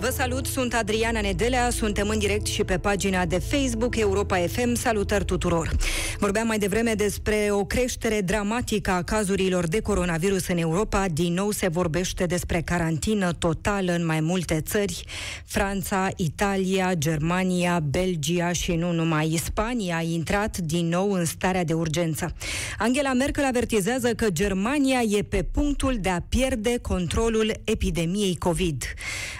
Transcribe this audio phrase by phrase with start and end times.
[0.00, 4.74] Vă salut, sunt Adriana Nedelea, suntem în direct și pe pagina de Facebook Europa FM.
[4.74, 5.70] Salutări tuturor!
[6.18, 11.06] Vorbeam mai devreme despre o creștere dramatică a cazurilor de coronavirus în Europa.
[11.12, 15.04] Din nou se vorbește despre carantină totală în mai multe țări.
[15.44, 21.72] Franța, Italia, Germania, Belgia și nu numai Spania a intrat din nou în starea de
[21.72, 22.34] urgență.
[22.78, 28.84] Angela Merkel avertizează că Germania e pe punctul de a pierde controlul epidemiei COVID.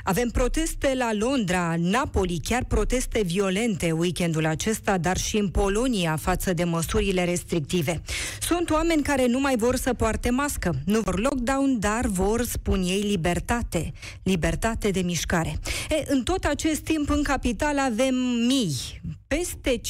[0.04, 6.16] Avem pro proteste la Londra, Napoli, chiar proteste violente weekendul acesta, dar și în Polonia
[6.16, 8.02] față de măsurile restrictive.
[8.40, 12.82] Sunt oameni care nu mai vor să poarte mască, nu vor lockdown, dar vor, spun
[12.82, 13.92] ei, libertate.
[14.22, 15.58] Libertate de mișcare.
[15.90, 18.14] E, în tot acest timp, în capital avem
[18.46, 19.00] mii,
[19.36, 19.80] peste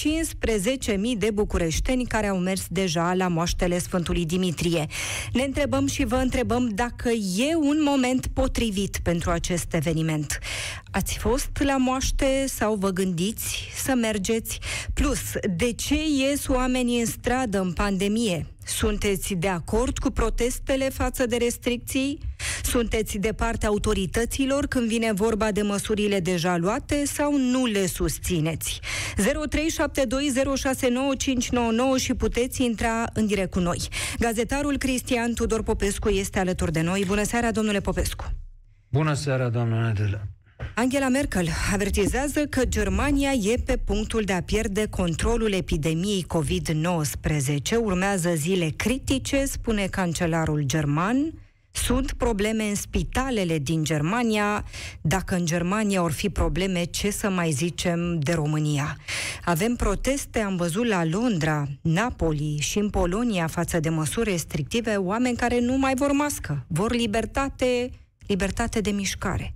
[0.91, 4.87] 15.000 de bucureșteni care au mers deja la moaștele Sfântului Dimitrie.
[5.33, 10.39] Ne întrebăm și vă întrebăm dacă e un moment potrivit pentru acest eveniment.
[10.90, 14.59] Ați fost la moaște sau vă gândiți să mergeți?
[14.95, 15.20] Plus,
[15.56, 18.46] de ce ies oamenii în stradă în pandemie?
[18.65, 22.18] Sunteți de acord cu protestele față de restricții?
[22.62, 28.80] Sunteți de partea autorităților când vine vorba de măsurile deja luate sau nu le susțineți?
[29.16, 29.23] 0372069599
[31.96, 33.88] și puteți intra în direct cu noi.
[34.18, 37.04] Gazetarul Cristian Tudor Popescu este alături de noi.
[37.06, 38.24] Bună seara, domnule Popescu!
[38.88, 40.28] Bună seara, doamnă Nedele!
[40.80, 47.77] Angela Merkel avertizează că Germania e pe punctul de a pierde controlul epidemiei COVID-19.
[47.80, 51.33] Urmează zile critice, spune cancelarul german.
[51.71, 54.65] Sunt probleme în spitalele din Germania.
[55.01, 58.97] Dacă în Germania or fi probleme, ce să mai zicem de România?
[59.45, 65.37] Avem proteste, am văzut la Londra, Napoli și în Polonia față de măsuri restrictive, oameni
[65.37, 67.91] care nu mai vor mască, vor libertate,
[68.27, 69.55] libertate de mișcare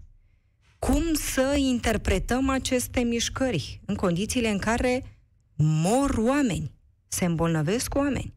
[0.84, 5.18] cum să interpretăm aceste mișcări în condițiile în care
[5.54, 6.72] mor oameni,
[7.08, 8.34] se îmbolnăvesc oameni,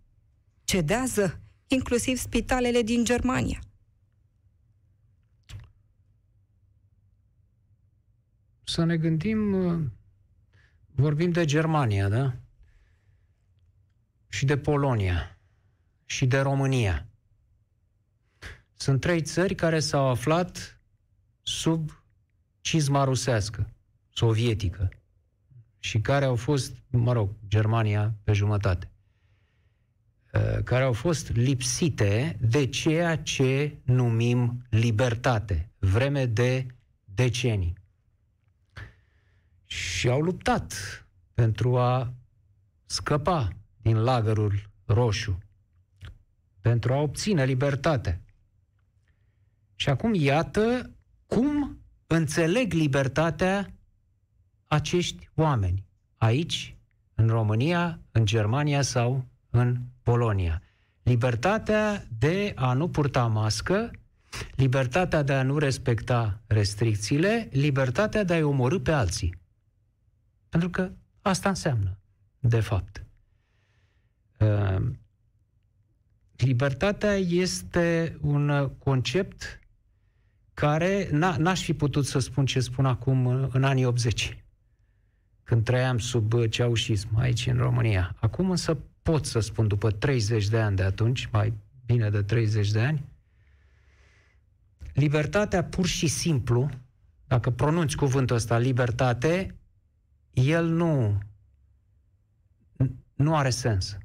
[0.64, 3.60] cedează inclusiv spitalele din Germania.
[8.64, 9.52] Să ne gândim,
[10.86, 12.36] vorbim de Germania, da?
[14.28, 15.38] Și de Polonia
[16.06, 17.08] și de România.
[18.74, 20.82] Sunt trei țări care s-au aflat
[21.42, 21.92] sub
[22.68, 23.70] cizma rusească,
[24.10, 24.90] sovietică,
[25.80, 28.92] și care au fost, mă rog, Germania pe jumătate,
[30.34, 36.66] uh, care au fost lipsite de ceea ce numim libertate, vreme de
[37.04, 37.74] decenii.
[39.66, 40.74] Și au luptat
[41.34, 42.14] pentru a
[42.86, 43.50] scăpa
[43.82, 45.38] din lagărul roșu,
[46.62, 48.22] pentru a obține libertate.
[49.76, 50.92] Și acum iată
[51.26, 51.77] cum
[52.08, 53.74] înțeleg libertatea
[54.68, 55.86] acești oameni
[56.18, 56.76] aici,
[57.16, 60.62] în România, în Germania sau în Polonia.
[61.04, 63.92] Libertatea de a nu purta mască,
[64.56, 69.38] libertatea de a nu respecta restricțiile, libertatea de a-i omorâ pe alții.
[70.50, 70.92] Pentru că
[71.22, 71.98] asta înseamnă,
[72.40, 73.06] de fapt.
[74.40, 74.92] Uh,
[76.36, 79.60] libertatea este un concept
[80.60, 84.44] care n-aș fi putut să spun ce spun acum în anii 80,
[85.44, 88.16] când trăiam sub ceaușism aici în România.
[88.20, 91.54] Acum însă pot să spun, după 30 de ani de atunci, mai
[91.86, 93.06] bine de 30 de ani,
[94.94, 96.70] libertatea pur și simplu,
[97.28, 99.56] dacă pronunți cuvântul ăsta, libertate,
[100.32, 101.18] el nu,
[103.14, 103.98] nu are sens.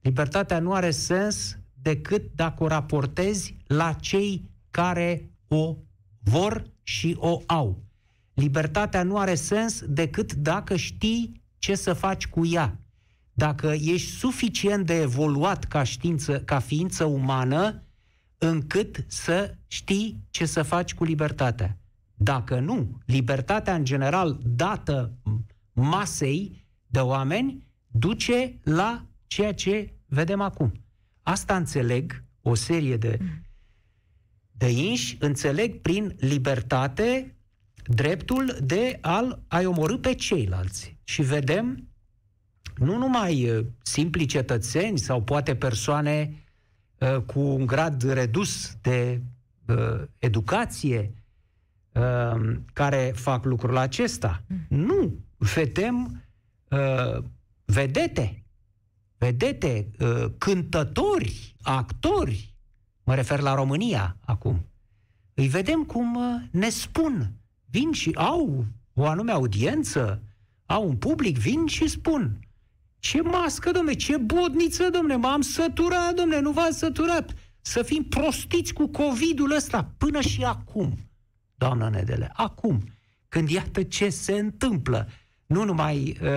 [0.00, 5.76] Libertatea nu are sens decât dacă o raportezi la cei care o
[6.28, 7.84] vor și o au.
[8.34, 12.80] Libertatea nu are sens decât dacă știi ce să faci cu ea.
[13.32, 17.82] Dacă ești suficient de evoluat ca, știință, ca ființă umană,
[18.38, 21.78] încât să știi ce să faci cu libertatea.
[22.14, 25.12] Dacă nu, libertatea în general dată
[25.72, 30.72] masei de oameni duce la ceea ce vedem acum.
[31.22, 33.45] Asta înțeleg o serie de mm
[34.58, 37.34] de inși înțeleg prin libertate
[37.86, 40.96] dreptul de a a-i omorâ pe ceilalți.
[41.04, 41.88] Și vedem
[42.76, 46.44] nu numai uh, simpli cetățeni sau poate persoane
[46.98, 49.20] uh, cu un grad redus de
[49.66, 51.14] uh, educație
[51.92, 54.42] uh, care fac lucrul acesta.
[54.46, 54.84] Mm.
[54.86, 55.18] Nu.
[55.36, 56.24] Vedem
[56.68, 57.24] uh,
[57.64, 58.44] vedete,
[59.18, 62.55] vedete, uh, cântători, actori,
[63.06, 64.66] mă refer la România acum,
[65.34, 67.32] îi vedem cum uh, ne spun,
[67.70, 68.64] vin și au
[68.94, 70.22] o anume audiență,
[70.66, 72.38] au un public, vin și spun.
[72.98, 77.34] Ce mască, domne, ce bodniță, domne, m-am săturat, domne, nu v-ați săturat.
[77.60, 80.98] Să fim prostiți cu COVID-ul ăsta până și acum,
[81.54, 82.82] doamna Nedele, acum,
[83.28, 85.08] când iată ce se întâmplă,
[85.46, 86.28] nu numai uh,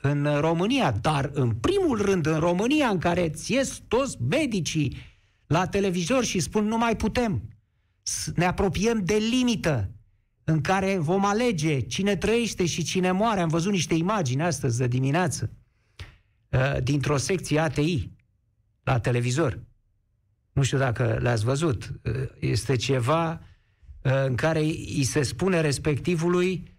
[0.00, 4.96] în România, dar în primul rând în România, în care ți ies toți medicii
[5.46, 7.48] la televizor și spun nu mai putem,
[8.34, 9.90] ne apropiem de limită
[10.44, 13.40] în care vom alege cine trăiește și cine moare.
[13.40, 15.50] Am văzut niște imagini astăzi de dimineață
[16.48, 18.10] uh, dintr-o secție ATI
[18.82, 19.62] la televizor.
[20.52, 21.92] Nu știu dacă le-ați văzut.
[22.02, 23.30] Uh, este ceva
[24.02, 26.72] uh, în care îi se spune respectivului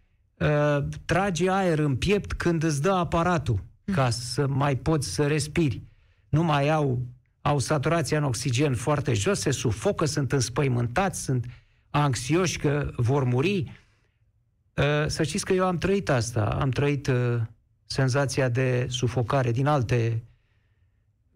[1.06, 5.84] trage aer în piept când îți dă aparatul ca să mai poți să respiri.
[6.30, 7.08] Nu mai au,
[7.46, 11.46] au saturația în oxigen foarte jos, se sufocă, sunt înspăimântați, sunt
[11.90, 13.72] anxioși că vor muri.
[15.08, 17.12] Să știți că eu am trăit asta, am trăit
[17.86, 20.24] senzația de sufocare din alte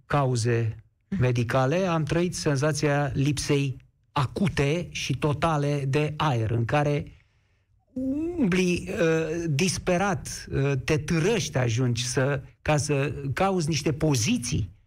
[0.05, 0.75] cauze
[1.19, 3.77] medicale, am trăit senzația lipsei
[4.11, 7.11] acute și totale de aer, în care
[8.37, 14.77] umbli uh, disperat, uh, te târăști ajungi să, ca să cauzi niște poziții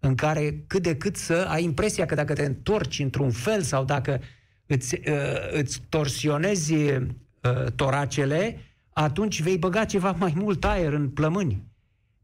[0.00, 3.84] în care cât de cât să ai impresia că dacă te întorci într-un fel sau
[3.84, 4.20] dacă
[4.66, 7.02] îți, uh, îți torsionezi uh,
[7.76, 8.60] toracele,
[8.92, 11.62] atunci vei băga ceva mai mult aer în plămâni.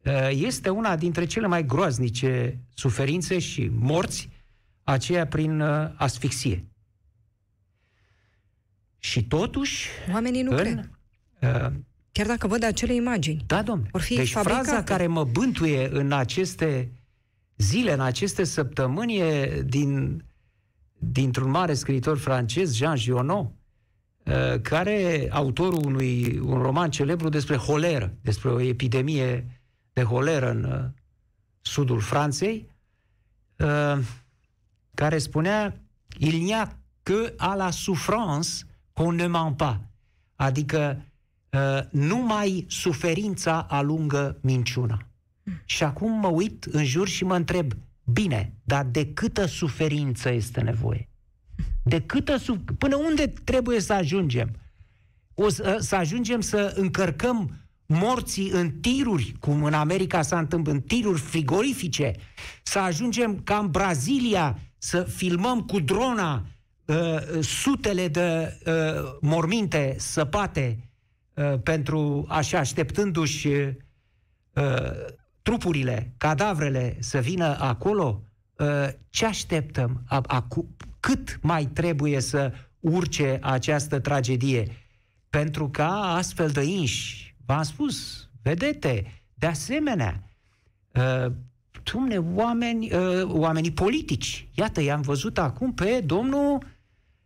[0.05, 4.29] Uh, este una dintre cele mai groaznice suferințe și morți,
[4.83, 6.65] aceea prin uh, asfixie.
[8.99, 9.89] Și totuși...
[10.13, 10.91] Oamenii nu în, cred.
[11.41, 11.73] Uh,
[12.13, 13.43] Chiar dacă văd acele imagini.
[13.47, 13.91] Da, domnule.
[14.09, 14.65] Deci fabricate.
[14.65, 16.93] fraza care mă bântuie în aceste
[17.57, 20.25] zile, în aceste săptămâni, e din,
[20.99, 23.53] dintr-un mare scriitor francez, Jean Giono,
[24.25, 29.61] uh, care, autorul unui un roman celebru despre holeră, despre o epidemie
[29.93, 30.85] de holeră în uh,
[31.61, 32.69] sudul Franței,
[33.57, 33.99] uh,
[34.95, 35.79] care spunea
[36.19, 39.81] Il n'y a que à la souffrance qu'on ne ment pas.
[40.37, 41.03] Adică
[41.53, 45.07] uh, numai suferința alungă minciuna.
[45.65, 47.73] Și acum mă uit în jur și mă întreb,
[48.05, 51.09] bine, dar de câtă suferință este nevoie?
[51.83, 54.51] De câtă suf- Până unde trebuie să ajungem?
[55.35, 60.81] O să, să ajungem să încărcăm morții în tiruri, cum în America s-a întâmplat, în
[60.81, 62.13] tiruri frigorifice,
[62.63, 66.47] să ajungem ca în Brazilia să filmăm cu drona
[66.85, 66.97] uh,
[67.41, 68.73] sutele de uh,
[69.21, 70.91] morminte săpate
[71.35, 73.75] uh, pentru așa așteptându-și uh,
[75.45, 78.23] trupurile, cadavrele să vină acolo,
[78.57, 80.03] uh, ce așteptăm?
[80.27, 84.77] Acu- cât mai trebuie să urce această tragedie?
[85.31, 90.23] Pentru ca astfel de inși V-am spus, vedete, de asemenea,
[90.95, 91.33] uh,
[91.83, 94.49] dumne, oameni, uh, oamenii politici.
[94.55, 96.67] Iată, i-am văzut acum pe domnul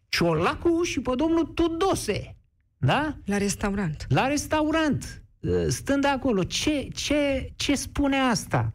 [0.09, 2.37] Ciolacu și pe domnul Tudose.
[2.79, 3.17] Da?
[3.25, 4.07] La restaurant.
[4.09, 5.23] La restaurant.
[5.41, 6.43] Uh, stând acolo.
[6.43, 8.73] Ce, ce, ce spune asta?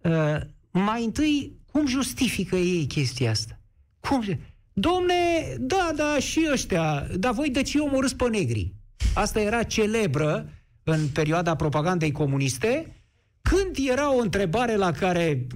[0.00, 0.40] Uh,
[0.70, 3.60] mai întâi, cum justifică ei chestia asta?
[4.00, 4.24] Cum?
[4.72, 5.14] Domne,
[5.58, 8.74] da, da, și ăștia, dar voi de ce omorâți pe negri?
[9.14, 10.50] Asta era celebră
[10.82, 12.96] în perioada propagandei comuniste,
[13.42, 15.46] când era o întrebare la care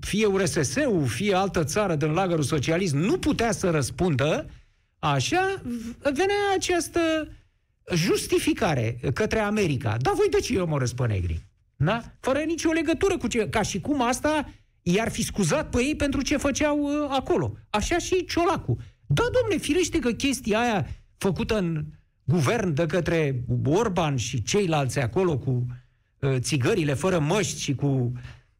[0.00, 4.46] fie URSS-ul, fie altă țară din lagărul socialist nu putea să răspundă,
[4.98, 5.62] așa
[6.02, 7.00] venea această
[7.94, 9.96] justificare către America.
[10.00, 11.46] Dar voi de ce omorâți pe negri?
[11.76, 12.02] Da?
[12.20, 13.48] Fără nicio legătură cu ce...
[13.48, 14.48] Ca și cum asta
[14.82, 17.56] i-ar fi scuzat pe ei pentru ce făceau uh, acolo.
[17.70, 18.76] Așa și Ciolacu.
[19.06, 21.84] Da, domne, firește că chestia aia făcută în
[22.24, 25.66] guvern de către Orban și ceilalți acolo cu
[26.18, 28.12] uh, țigările fără măști și cu uh,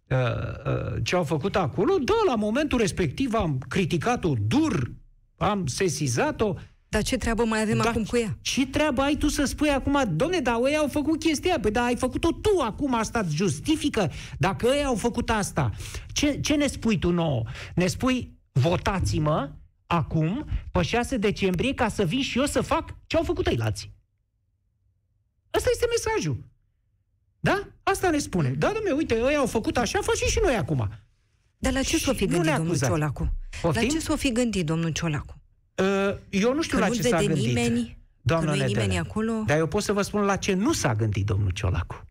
[0.08, 4.92] uh, ce au făcut acolo, da, la momentul respectiv am criticat-o dur,
[5.36, 6.54] am sesizat-o.
[6.88, 8.38] Dar ce treabă mai avem da, acum cu ea?
[8.40, 11.84] Ce treabă ai tu să spui acum, domne, dar ei au făcut chestia, păi da,
[11.84, 15.70] ai făcut-o tu acum, asta îți justifică dacă ei au făcut asta.
[16.12, 17.42] Ce, ce ne spui tu nouă?
[17.74, 19.52] Ne spui, votați-mă,
[19.86, 23.58] acum, pe 6 decembrie, ca să vin și eu să fac ce au făcut ei
[23.60, 23.96] alții.
[25.50, 26.44] Asta este mesajul.
[27.40, 27.68] Da?
[27.82, 28.48] Asta ne spune.
[28.48, 30.88] Da, domnule, uite, ei au făcut așa, facem și noi acum.
[31.58, 33.32] Dar la ce s-o fi gândit domnul Ciolacu?
[33.60, 33.82] Poftim?
[33.82, 35.37] La ce s-o fi gândit domnul Ciolacu?
[35.78, 37.44] Uh, eu nu știu Că la ce s-a gândit.
[37.44, 37.98] Nimeni?
[38.22, 39.42] Doamna nu nimeni acolo?
[39.46, 42.04] Dar eu pot să vă spun la ce nu s-a gândit domnul Ciolacu.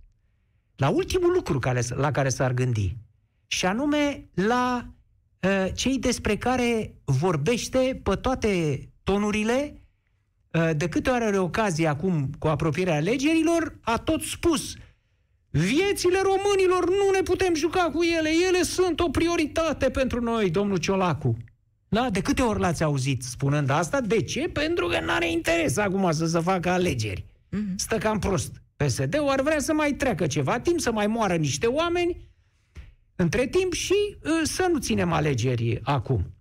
[0.75, 2.95] La ultimul lucru care, la care s-ar gândi.
[3.47, 4.87] Și anume la
[5.39, 9.81] uh, cei despre care vorbește pe toate tonurile,
[10.51, 14.75] uh, de câte ori are ocazie acum cu apropierea alegerilor, a tot spus
[15.49, 20.77] Viețile românilor nu ne putem juca cu ele, ele sunt o prioritate pentru noi, domnul
[20.77, 21.37] Ciolacu.
[21.89, 22.09] Da?
[22.09, 24.01] De câte ori l-ați auzit spunând asta?
[24.01, 24.49] De ce?
[24.49, 27.25] Pentru că nu are interes acum să se facă alegeri.
[27.25, 27.75] Mm-hmm.
[27.75, 28.61] Stă cam prost.
[28.75, 32.29] PSD-ul ar vrea să mai treacă ceva timp, să mai moară niște oameni
[33.15, 36.33] între timp și uh, să nu ținem alegeri acum.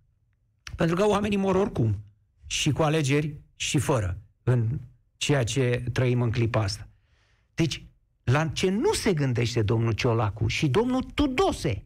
[0.76, 1.96] Pentru că oamenii mor oricum.
[2.46, 4.18] Și cu alegeri și fără.
[4.42, 4.80] În
[5.16, 6.88] ceea ce trăim în clipa asta.
[7.54, 7.84] Deci,
[8.24, 11.84] la ce nu se gândește domnul Ciolacu și domnul Tudose,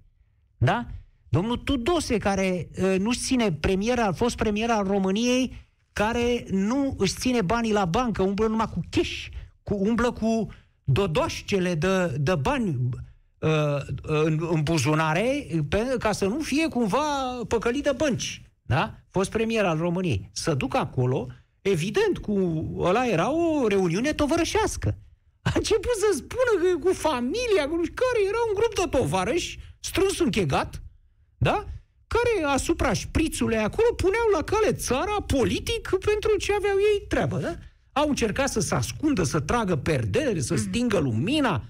[0.58, 0.86] da?
[1.30, 7.14] Domnul Tudose, care uh, nu-și ține premiera, a fost premier al României, care nu își
[7.14, 9.26] ține banii la bancă, umblă numai cu cash,
[9.62, 10.48] cu, umblă cu
[10.84, 12.78] dodoșcele de, de bani
[13.38, 13.50] uh,
[14.02, 16.98] în, în buzunare, pe, ca să nu fie cumva
[17.48, 18.42] păcălit de bănci.
[18.62, 18.94] Da?
[19.10, 20.30] Fost premier al României.
[20.32, 21.26] Să duc acolo,
[21.62, 24.98] evident, cu ăla era o reuniune tovărășească.
[25.42, 30.18] A început să spună că cu familia, cu care era un grup de tovarăși strâns
[30.18, 30.82] închegat,
[31.42, 31.66] da?
[32.06, 37.38] care asupra șprițului acolo puneau la cale țara politic pentru ce aveau ei treabă.
[37.38, 37.54] Da?
[37.92, 40.62] Au încercat să se ascundă, să tragă perdere, să mhm.
[40.62, 41.62] stingă lumina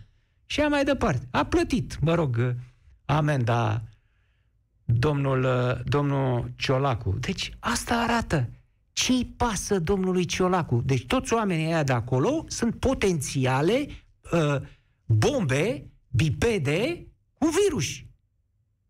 [0.47, 1.27] și a mai departe.
[1.31, 2.55] A plătit, mă rog,
[3.05, 3.83] amenda
[4.85, 5.47] domnul,
[5.85, 7.17] domnul Ciolacu.
[7.21, 8.51] Deci asta arată
[8.93, 10.83] ce-i pasă domnului Ciolacu?
[10.85, 13.87] Deci toți oamenii ăia de acolo sunt potențiale
[14.33, 14.57] uh,
[15.05, 17.07] bombe, bipede
[17.39, 17.87] cu virus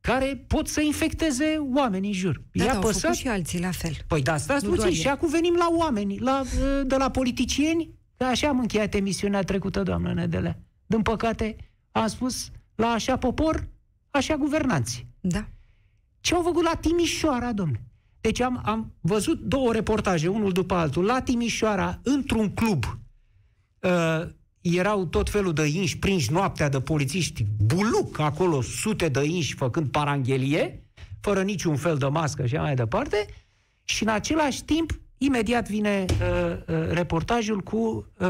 [0.01, 2.43] care pot să infecteze oamenii în jur.
[2.53, 3.15] Da, I-a da, păsat...
[3.15, 3.93] și alții la fel.
[4.07, 8.49] Păi da, stați puțin, și acum venim la oameni, la, uh, de la politicieni, așa
[8.49, 10.63] am încheiat emisiunea trecută, doamnă Nedele.
[10.87, 11.57] Din păcate,
[11.93, 13.69] am spus, la așa popor,
[14.11, 15.07] așa guvernanți.
[15.21, 15.49] Da.
[16.21, 17.85] Ce au făcut la Timișoara, domnule?
[18.21, 22.85] Deci am, am văzut două reportaje, unul după altul, la Timișoara, într-un club.
[23.81, 24.29] Uh,
[24.61, 29.89] erau tot felul de inși prinși noaptea de polițiști, buluc acolo, sute de inși făcând
[29.89, 30.83] paranghelie,
[31.21, 33.27] fără niciun fel de mască și mai departe,
[33.85, 36.17] și în același timp, imediat vine uh,
[36.57, 38.29] uh, reportajul cu uh,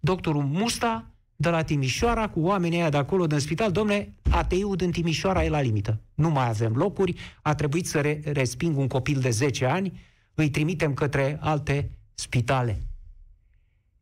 [0.00, 4.90] doctorul Musta, de la Timișoara cu oamenii aia de acolo din spital, domne, ATI-ul din
[4.90, 6.00] Timișoara e la limită.
[6.14, 10.00] Nu mai avem locuri, a trebuit să re- resping un copil de 10 ani,
[10.34, 12.82] îi trimitem către alte spitale.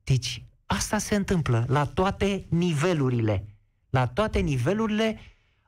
[0.04, 0.42] Deci,
[0.74, 3.46] asta se întâmplă la toate nivelurile.
[3.90, 5.20] La toate nivelurile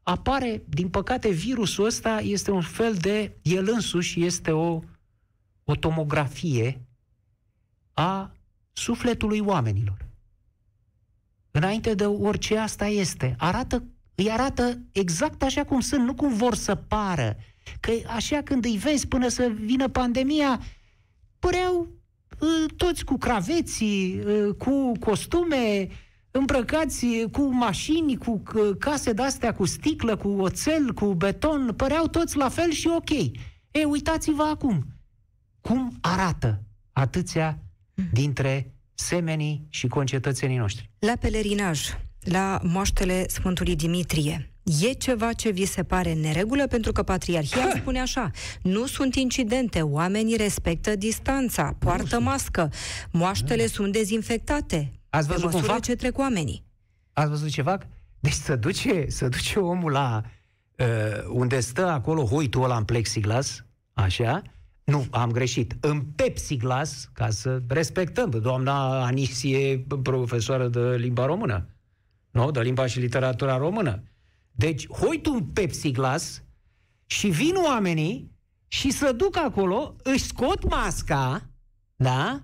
[0.03, 4.81] apare, din păcate, virusul ăsta este un fel de, el însuși este o,
[5.65, 6.87] o tomografie
[7.93, 8.33] a
[8.73, 10.07] sufletului oamenilor
[11.57, 13.35] înainte de orice asta este.
[13.39, 13.85] Arată,
[14.15, 17.37] îi arată exact așa cum sunt, nu cum vor să pară.
[17.81, 20.61] Că așa când îi vezi până să vină pandemia,
[21.39, 21.89] păreau uh,
[22.77, 25.89] toți cu craveții, uh, cu costume,
[26.31, 28.43] îmbrăcați cu mașini, cu
[28.79, 33.11] case de-astea, cu sticlă, cu oțel, cu beton, păreau toți la fel și ok.
[33.71, 34.87] E, uitați-vă acum
[35.61, 36.63] cum arată
[36.93, 37.59] atâția
[38.13, 40.91] dintre semenii și concetățenii noștri.
[40.99, 41.81] La pelerinaj,
[42.21, 46.67] la moaștele Sfântului Dimitrie, E ceva ce vi se pare în neregulă?
[46.67, 48.31] Pentru că Patriarhia spune așa,
[48.63, 52.71] nu sunt incidente, oamenii respectă distanța, poartă mască,
[53.11, 53.69] moaștele da.
[53.69, 54.93] sunt dezinfectate.
[55.11, 55.81] Ați văzut cum fac?
[55.81, 56.65] ce trec oamenii.
[57.13, 57.87] Ați văzut ce fac?
[58.21, 60.23] Deci să duce, să duce omul la
[60.79, 60.87] uh,
[61.29, 64.43] unde stă acolo hoitul ăla în plexiglas, așa,
[64.85, 65.75] nu, am greșit.
[65.81, 71.67] În Pepsi Glass, ca să respectăm, doamna Anisie, profesoară de limba română.
[72.31, 72.51] Nu?
[72.51, 74.03] De limba și literatura română.
[74.57, 76.43] Deci, hoitu un Pepsi Glass
[77.07, 78.31] și vin oamenii
[78.69, 81.51] și să duc acolo, își scot masca,
[81.97, 82.43] da?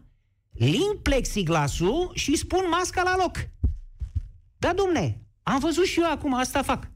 [0.51, 3.37] Ling plexiglasul și spun masca la loc.
[4.59, 6.91] Da, domne, am văzut și eu acum, asta fac.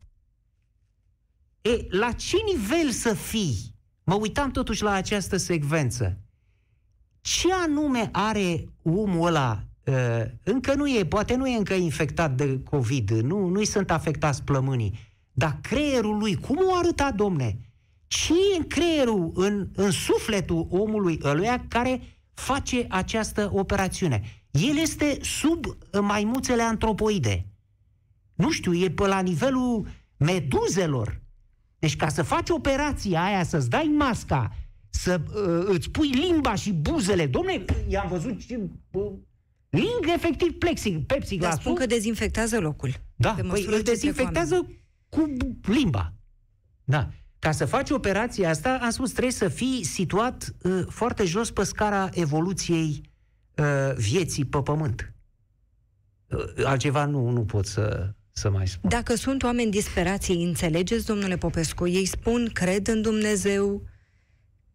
[1.60, 6.18] E, la ce nivel să fii Mă uitam totuși la această secvență.
[7.20, 9.64] Ce anume are omul ăla?
[9.86, 14.42] Uh, încă nu e, poate nu e încă infectat de COVID, nu, nu-i sunt afectați
[14.42, 14.98] plămânii,
[15.32, 17.58] dar creierul lui, cum o arăta, domne?
[18.06, 22.00] Ce e în creierul, în, în sufletul omului ăluia care
[22.34, 24.22] face această operațiune?
[24.50, 25.64] El este sub
[26.00, 27.46] maimuțele antropoide.
[28.34, 31.20] Nu știu, e pe la nivelul meduzelor.
[31.78, 34.56] Deci ca să faci operația aia, să-ți dai masca,
[34.90, 38.40] să uh, îți pui limba și buzele, domne, i-am văzut
[38.90, 39.12] uh,
[39.76, 42.94] ling efectiv plexi, Pepsi Dar spun că dezinfectează locul.
[43.16, 44.66] Da, păi îl dezinfectează
[45.08, 46.12] cu limba.
[46.84, 47.08] Da.
[47.38, 51.64] ca să faci operația asta, am spus, trebuie să fii situat uh, foarte jos pe
[51.64, 53.00] scara evoluției
[53.56, 55.12] uh, vieții pe pământ.
[56.26, 58.90] Uh, altceva nu, nu pot să, să mai spun.
[58.90, 61.86] Dacă sunt oameni disperați, înțelegeți, domnule Popescu?
[61.86, 63.82] Ei spun, cred în Dumnezeu,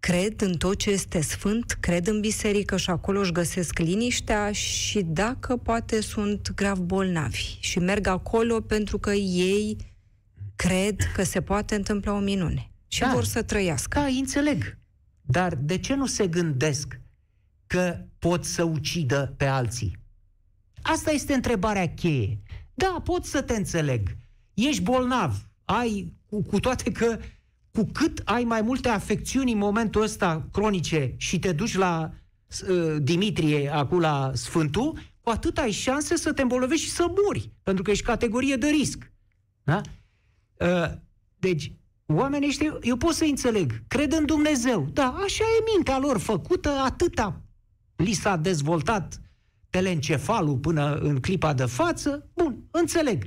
[0.01, 5.01] cred în tot ce este sfânt, cred în biserică și acolo își găsesc liniștea și
[5.01, 9.77] dacă poate sunt grav bolnavi și merg acolo pentru că ei
[10.55, 13.11] cred că se poate întâmpla o minune și da.
[13.13, 13.99] vor să trăiască.
[13.99, 14.77] Da, înțeleg.
[15.21, 16.99] Dar de ce nu se gândesc
[17.67, 19.97] că pot să ucidă pe alții?
[20.81, 22.39] Asta este întrebarea cheie.
[22.73, 24.17] Da, pot să te înțeleg.
[24.53, 25.49] Ești bolnav.
[25.65, 27.19] Ai, cu, cu toate că
[27.73, 32.11] cu cât ai mai multe afecțiuni în momentul ăsta cronice și te duci la
[32.69, 37.51] uh, Dimitrie, acum la Sfântul, cu atât ai șanse să te îmbolnăvești și să mori,
[37.63, 39.11] pentru că ești categorie de risc.
[39.63, 39.81] Da?
[40.53, 40.91] Uh,
[41.39, 41.71] deci,
[42.05, 44.89] oamenii ăștia, eu pot să înțeleg, cred în Dumnezeu.
[44.93, 47.41] Da, așa e mintea lor făcută, atâta
[47.95, 49.21] li s-a dezvoltat
[49.69, 52.29] telencefalul până în clipa de față.
[52.33, 53.23] Bun, înțeleg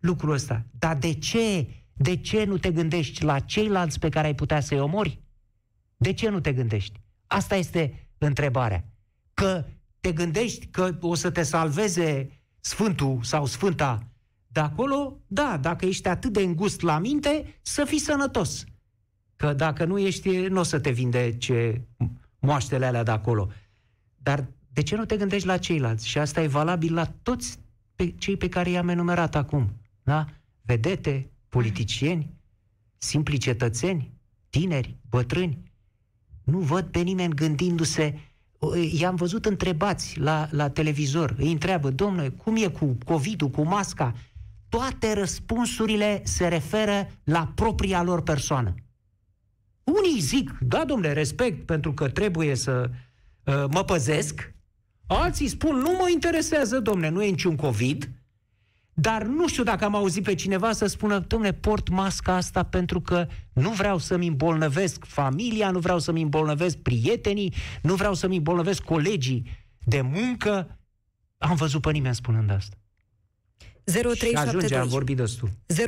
[0.00, 0.66] lucrul ăsta.
[0.78, 1.66] Dar de ce
[1.96, 5.20] de ce nu te gândești la ceilalți pe care ai putea să-i omori?
[5.96, 7.00] De ce nu te gândești?
[7.26, 8.84] Asta este întrebarea.
[9.34, 9.64] Că
[10.00, 14.06] te gândești că o să te salveze Sfântul sau Sfânta
[14.56, 18.64] de acolo, da, dacă ești atât de îngust la minte, să fii sănătos.
[19.36, 21.86] Că dacă nu ești, nu o să te vindece
[22.38, 23.50] moaștele alea de acolo.
[24.16, 26.08] Dar de ce nu te gândești la ceilalți?
[26.08, 27.58] Și asta e valabil la toți
[27.94, 29.80] pe cei pe care i-am enumerat acum.
[30.02, 30.26] Da?
[30.62, 32.30] Vedete, politicieni,
[32.98, 34.12] simpli cetățeni,
[34.50, 35.72] tineri, bătrâni.
[36.44, 38.18] Nu văd pe nimeni gândindu-se
[38.92, 44.14] i-am văzut întrebați la, la televizor, îi întreabă, domnule, cum e cu COVID-ul, cu masca?
[44.68, 48.74] Toate răspunsurile se referă la propria lor persoană.
[49.84, 52.90] Unii zic, da, domnule, respect pentru că trebuie să
[53.44, 54.54] uh, mă păzesc,
[55.06, 58.10] alții spun, nu mă interesează, domnule, nu e niciun COVID,
[58.98, 63.00] dar nu știu dacă am auzit pe cineva să spună, domnule, port masca asta pentru
[63.00, 68.82] că nu vreau să-mi îmbolnăvesc familia, nu vreau să-mi îmbolnăvesc prietenii, nu vreau să-mi îmbolnăvesc
[68.82, 70.78] colegii de muncă.
[71.38, 72.76] Am văzut pe nimeni spunând asta.
[73.92, 74.78] 0372.
[74.78, 75.48] am vorbit destul.
[75.72, 75.78] 0372069599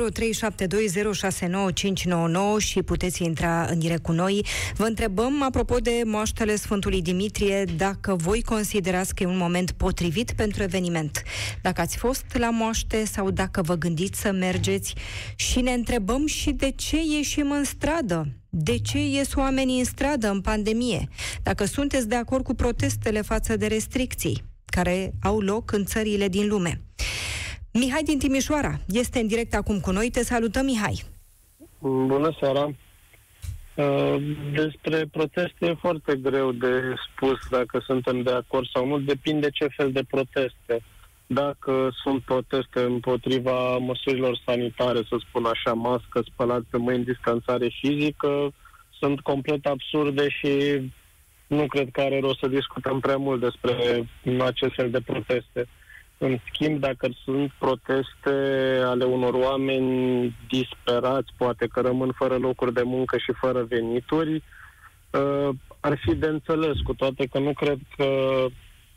[2.58, 4.46] și puteți intra în direct cu noi.
[4.76, 10.32] Vă întrebăm, apropo de moaștele Sfântului Dimitrie, dacă voi considerați că e un moment potrivit
[10.32, 11.22] pentru eveniment.
[11.62, 14.94] Dacă ați fost la moaște sau dacă vă gândiți să mergeți
[15.36, 18.28] și ne întrebăm și de ce ieșim în stradă.
[18.48, 21.08] De ce ies oamenii în stradă în pandemie?
[21.42, 26.48] Dacă sunteți de acord cu protestele față de restricții care au loc în țările din
[26.48, 26.82] lume.
[27.78, 30.10] Mihai din Timișoara este în direct acum cu noi.
[30.10, 31.04] Te salutăm, Mihai.
[31.80, 32.64] Bună seara.
[33.74, 34.16] Uh,
[34.52, 38.98] despre proteste e foarte greu de spus dacă suntem de acord sau nu.
[38.98, 40.82] Depinde ce fel de proteste.
[41.26, 48.52] Dacă sunt proteste împotriva măsurilor sanitare, să spun așa, mască, spălat pe mâini, distanțare fizică,
[48.98, 50.82] sunt complet absurde și
[51.46, 53.72] nu cred că are rost să discutăm prea mult despre
[54.38, 55.68] acest fel de proteste.
[56.18, 58.30] În schimb, dacă sunt proteste
[58.84, 64.42] ale unor oameni disperați, poate că rămân fără locuri de muncă și fără venituri,
[65.10, 65.48] uh,
[65.80, 68.06] ar fi de înțeles, cu toate că nu cred că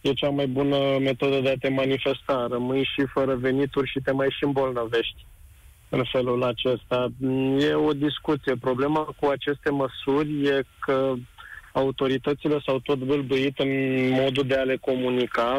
[0.02, 2.48] e cea mai bună metodă de a te manifesta.
[2.50, 5.26] Rămâi și fără venituri și te mai și îmbolnăvești
[5.90, 7.08] în felul acesta.
[7.60, 8.56] E o discuție.
[8.56, 11.14] Problema cu aceste măsuri e că
[11.74, 13.70] autoritățile s-au tot bâlbâit în
[14.10, 15.56] modul de a le comunica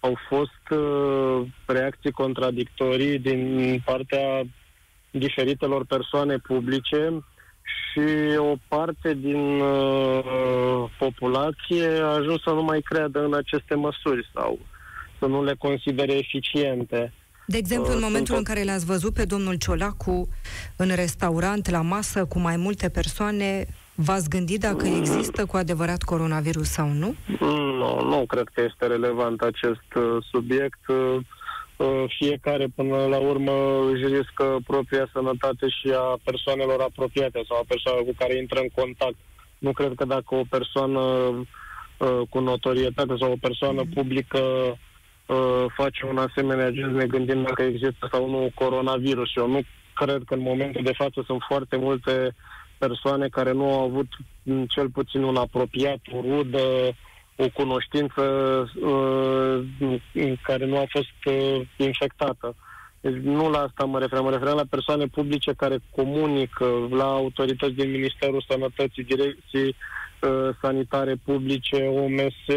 [0.00, 4.42] au fost uh, reacții contradictorii din partea
[5.10, 7.24] diferitelor persoane publice
[7.62, 14.30] și o parte din uh, populație a ajuns să nu mai creadă în aceste măsuri
[14.34, 14.58] sau
[15.18, 17.12] să nu le considere eficiente.
[17.46, 20.28] De exemplu, în uh, momentul în care l-ați văzut pe domnul Ciolacu
[20.76, 23.66] în restaurant, la masă, cu mai multe persoane,
[24.04, 27.14] V-ați gândit dacă există cu adevărat coronavirus sau nu?
[27.80, 30.88] Nu, nu cred că este relevant acest uh, subiect.
[30.88, 31.16] Uh,
[31.76, 33.52] uh, fiecare, până la urmă,
[33.92, 38.68] își riscă propria sănătate și a persoanelor apropiate sau a persoanelor cu care intră în
[38.74, 39.18] contact.
[39.58, 41.02] Nu cred că dacă o persoană
[42.28, 44.42] cu notorietate sau o persoană publică
[45.76, 49.30] face un asemenea gest, ne gândim dacă există sau nu coronavirus.
[49.36, 49.60] Eu nu
[49.94, 52.32] cred că în momentul de față sunt foarte multe uh,
[52.84, 54.08] persoane care nu au avut
[54.68, 56.66] cel puțin un apropiat, o rudă,
[57.36, 58.22] o cunoștință
[58.80, 60.00] uh,
[60.42, 62.54] care nu a fost uh, infectată.
[63.00, 67.72] Deci nu la asta mă referam, mă referam la persoane publice care comunică la autorități
[67.72, 69.68] din Ministerul Sănătății, direcții
[70.20, 72.56] uh, sanitare publice, OMS,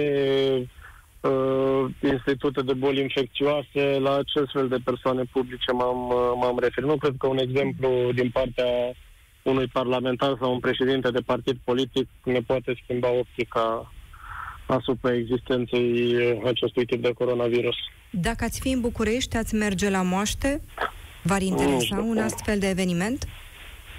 [1.22, 6.90] uh, institute de boli infecțioase, la acest fel de persoane publice m-am, uh, m-am referit.
[6.90, 8.66] Nu cred că un exemplu din partea
[9.44, 13.94] unui parlamentar sau un președinte de partid politic ne poate schimba optica
[14.66, 17.76] asupra existenței acestui tip de coronavirus.
[18.10, 20.62] Dacă ați fi în București, ați merge la moaște?
[21.22, 23.28] V-ar interesa un astfel de eveniment?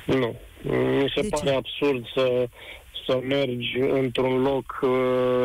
[0.06, 0.36] Nu.
[0.62, 1.56] Mi se de pare ce?
[1.56, 2.48] absurd să,
[3.06, 4.90] să mergi într-un loc uh,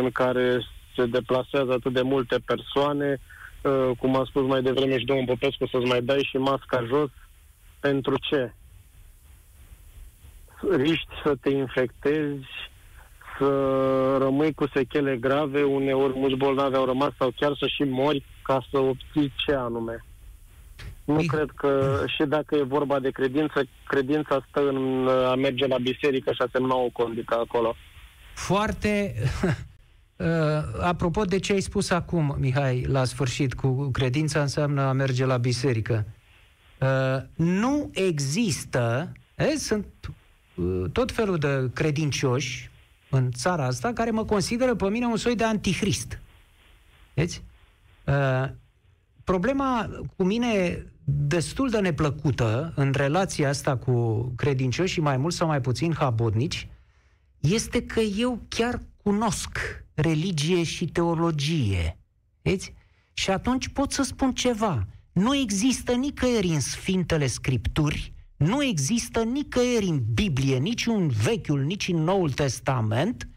[0.02, 0.60] în care
[0.96, 3.20] se deplasează atât de multe persoane,
[3.62, 7.10] uh, cum a spus mai devreme și domnul Popescu, să-ți mai dai și masca jos.
[7.80, 8.54] Pentru ce?
[10.76, 12.48] Riști să te infectezi,
[13.38, 18.26] să rămâi cu sechele grave, uneori mulți bolnavi au rămas sau chiar să și mori
[18.44, 20.06] ca să obții ce anume.
[21.04, 21.28] Nu Ei...
[21.28, 26.32] cred că și dacă e vorba de credință, credința stă în a merge la biserică
[26.32, 27.76] și a semna o condică acolo.
[28.34, 29.14] Foarte...
[30.20, 30.26] Uh,
[30.82, 35.38] apropo de ce ai spus acum, Mihai, la sfârșit, cu credința înseamnă a merge la
[35.38, 36.06] biserică.
[36.80, 40.16] Uh, nu există, e, sunt uh,
[40.92, 42.70] tot felul de credincioși
[43.10, 46.20] în țara asta care mă consideră pe mine un soi de antichrist.
[47.14, 47.44] Vedeți?
[48.06, 48.50] Uh,
[49.24, 55.48] problema cu mine destul de neplăcută în relația asta cu credincioși și mai mult sau
[55.48, 56.68] mai puțin habodnici
[57.40, 59.58] este că eu chiar cunosc
[59.94, 61.98] religie și teologie.
[62.42, 62.74] Vedeți?
[63.14, 64.88] Și atunci pot să spun ceva.
[65.12, 71.88] Nu există nicăieri în Sfintele Scripturi nu există nicăieri în Biblie, nici în Vechiul, nici
[71.88, 73.30] în Noul Testament,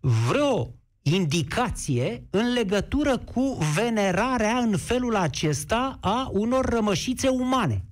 [0.00, 7.84] vreo indicație în legătură cu venerarea în felul acesta a unor rămășițe umane.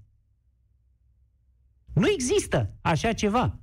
[1.92, 3.59] Nu există așa ceva.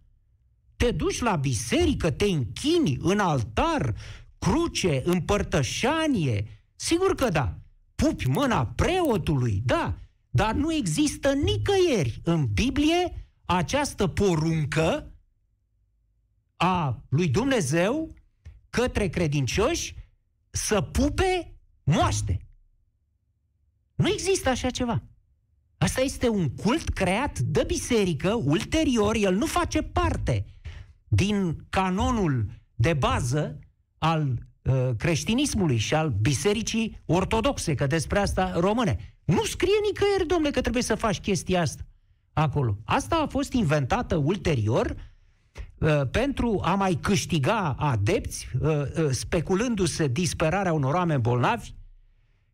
[0.76, 3.96] Te duci la biserică, te închini în altar,
[4.40, 6.46] cruce, împărtășanie.
[6.76, 7.58] Sigur că da.
[7.96, 9.98] Pupi mâna preotului, da.
[10.36, 15.12] Dar nu există nicăieri în Biblie această poruncă
[16.56, 18.14] a lui Dumnezeu
[18.70, 19.96] către credincioși
[20.50, 22.48] să pupe moaște.
[23.96, 25.04] Nu există așa ceva.
[25.78, 30.46] Asta este un cult creat de biserică, ulterior, el nu face parte
[31.08, 33.60] din canonul de bază
[33.98, 39.13] al uh, creștinismului și al bisericii ortodoxe, că despre asta române.
[39.26, 41.84] Nu scrie nicăieri, domnule, că trebuie să faci chestia asta
[42.34, 42.78] acolo.
[42.86, 44.96] Asta a fost inventată ulterior
[45.78, 51.74] uh, pentru a mai câștiga adepți, uh, uh, speculându-se disperarea unor oameni bolnavi,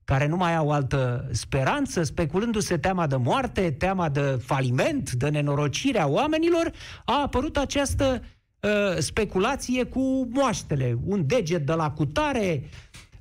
[0.04, 6.00] care nu mai au altă speranță, speculându-se teama de moarte, teama de faliment, de nenorocire
[6.00, 6.72] a oamenilor,
[7.06, 8.24] a apărut această
[8.60, 10.98] uh, speculație cu moaștele.
[11.06, 12.70] Un deget de la cutare,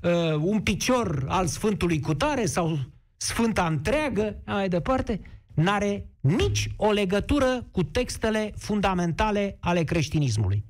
[0.02, 2.78] uh, un picior al Sfântului cutare sau
[3.20, 5.20] Sfânta întreagă, mai departe,
[5.54, 10.64] n-are nici o legătură cu textele fundamentale ale creștinismului.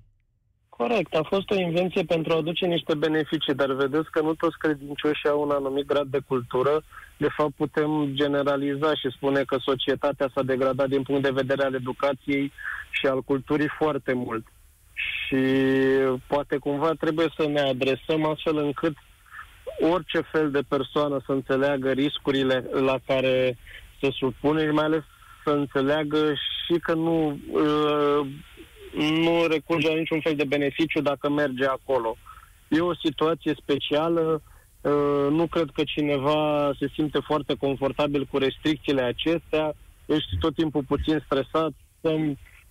[0.69, 4.59] Corect, a fost o invenție pentru a aduce niște beneficii, dar vedeți că nu toți
[4.59, 6.83] credincioșii au un anumit grad de cultură.
[7.17, 11.75] De fapt, putem generaliza și spune că societatea s-a degradat din punct de vedere al
[11.75, 12.53] educației
[12.91, 14.47] și al culturii foarte mult.
[14.95, 15.43] Și
[16.27, 18.97] poate cumva trebuie să ne adresăm astfel încât
[19.93, 23.59] orice fel de persoană să înțeleagă riscurile la care
[24.01, 25.03] se supune și mai ales
[25.45, 28.27] să înțeleagă și că nu, uh,
[28.99, 32.17] nu recurge la niciun fel de beneficiu dacă merge acolo.
[32.69, 34.43] E o situație specială,
[34.81, 39.75] uh, nu cred că cineva se simte foarte confortabil cu restricțiile acestea,
[40.07, 42.17] ești tot timpul puțin stresat, să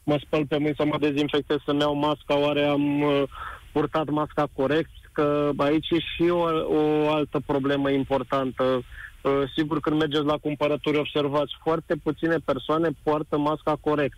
[0.03, 3.23] mă spăl pe mâini, să mă dezinfectez, să-mi iau masca, oare am uh,
[3.71, 6.43] purtat masca corect, că aici e și o,
[6.79, 8.63] o altă problemă importantă.
[8.63, 14.17] Uh, sigur, când mergeți la cumpărături, observați foarte puține persoane poartă masca corect.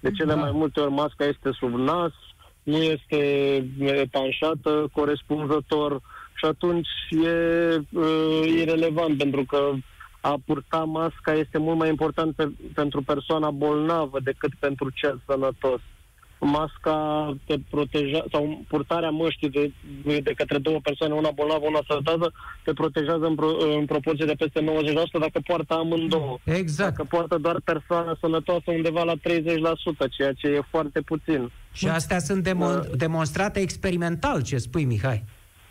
[0.00, 0.40] De cele da.
[0.40, 2.12] mai multe ori masca este sub nas,
[2.62, 3.20] nu este
[3.78, 6.00] etanșată corespunzător
[6.34, 7.36] și atunci e
[7.92, 9.70] uh, irrelevant pentru că
[10.20, 15.80] a purta masca este mult mai important pe, pentru persoana bolnavă decât pentru cel sănătos
[16.40, 19.70] masca te proteja, sau purtarea măștii de,
[20.04, 22.32] de către două persoane, una bolnavă, una sănătoasă,
[22.64, 23.48] te protejează în, pro,
[23.78, 24.64] în proporție de peste 90%
[25.20, 26.38] dacă poartă amândouă.
[26.44, 26.90] Exact.
[26.96, 29.18] Dacă poartă doar persoana sănătoasă undeva la 30%,
[30.16, 31.50] ceea ce e foarte puțin.
[31.72, 32.96] Și astea sunt demo- da.
[32.96, 35.24] demonstrate experimental, ce spui, Mihai.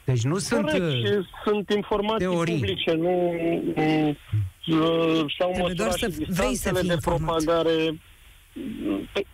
[0.06, 1.14] Deci nu sunt Corect, și
[1.46, 2.54] sunt informații teorii.
[2.56, 3.34] publice, nu,
[3.76, 7.44] nu uh, s-au Trebuie doar măsurat să și vrei să distanțele fii de informat.
[7.44, 8.00] propagare.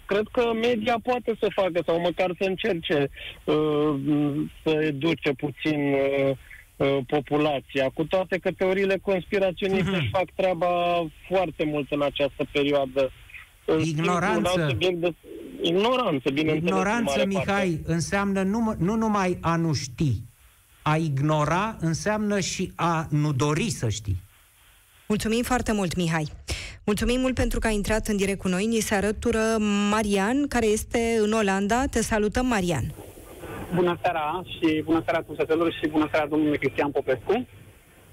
[0.06, 3.10] Cred că media poate să facă sau măcar să încerce
[3.44, 3.94] uh,
[4.64, 6.36] să educe puțin uh,
[6.76, 10.00] uh, populația, cu toate că teoriile conspiraționiste Mhm.
[10.00, 10.68] își fac treaba
[11.30, 13.12] foarte mult în această perioadă.
[13.66, 14.52] În schimb, Ignoranță.
[14.56, 15.14] un alt subiect de...
[15.62, 16.62] Ignoranță, bineînțeles.
[16.62, 17.92] în Ignoranță, mare Mihai, parte.
[17.94, 20.12] înseamnă nu, nu numai a nu ști.
[20.82, 24.16] A ignora înseamnă și a nu dori să știi.
[25.08, 26.28] Mulțumim foarte mult, Mihai.
[26.86, 28.66] Mulțumim mult pentru că ai intrat în direct cu noi.
[28.66, 29.40] Ni se alătură
[29.90, 31.86] Marian, care este în Olanda.
[31.86, 32.84] Te salutăm, Marian.
[33.76, 37.48] Bună seara și bună seara ascultătorilor și bună seara domnului Cristian Popescu.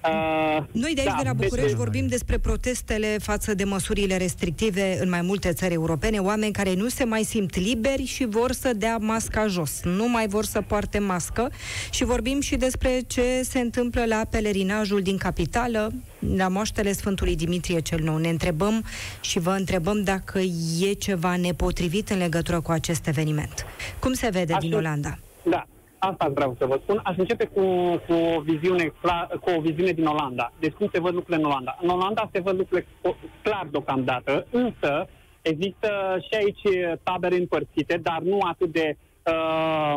[0.04, 4.16] Uh, Noi de aici, da, de la București, deci- vorbim despre protestele față de măsurile
[4.16, 8.52] restrictive în mai multe țări europene, oameni care nu se mai simt liberi și vor
[8.52, 11.50] să dea masca jos, nu mai vor să poarte mască
[11.90, 15.92] și vorbim și despre ce se întâmplă la pelerinajul din capitală,
[16.36, 18.16] la moaștele Sfântului Dimitrie cel Nou.
[18.16, 18.84] Ne întrebăm
[19.20, 20.38] și vă întrebăm dacă
[20.80, 23.66] e ceva nepotrivit în legătură cu acest eveniment.
[23.98, 25.18] Cum se vede Aș din fi- Olanda?
[25.42, 25.66] Da,
[26.00, 27.00] asta vreau să vă spun.
[27.04, 27.60] Aș începe cu,
[28.06, 30.52] cu, o, viziune clar, cu o viziune din Olanda.
[30.58, 31.78] Deci cum se văd lucrurile în Olanda.
[31.82, 35.08] În Olanda se văd lucrurile o- clar deocamdată, însă
[35.42, 39.94] există și aici tabere împărțite, dar nu atât de, uh,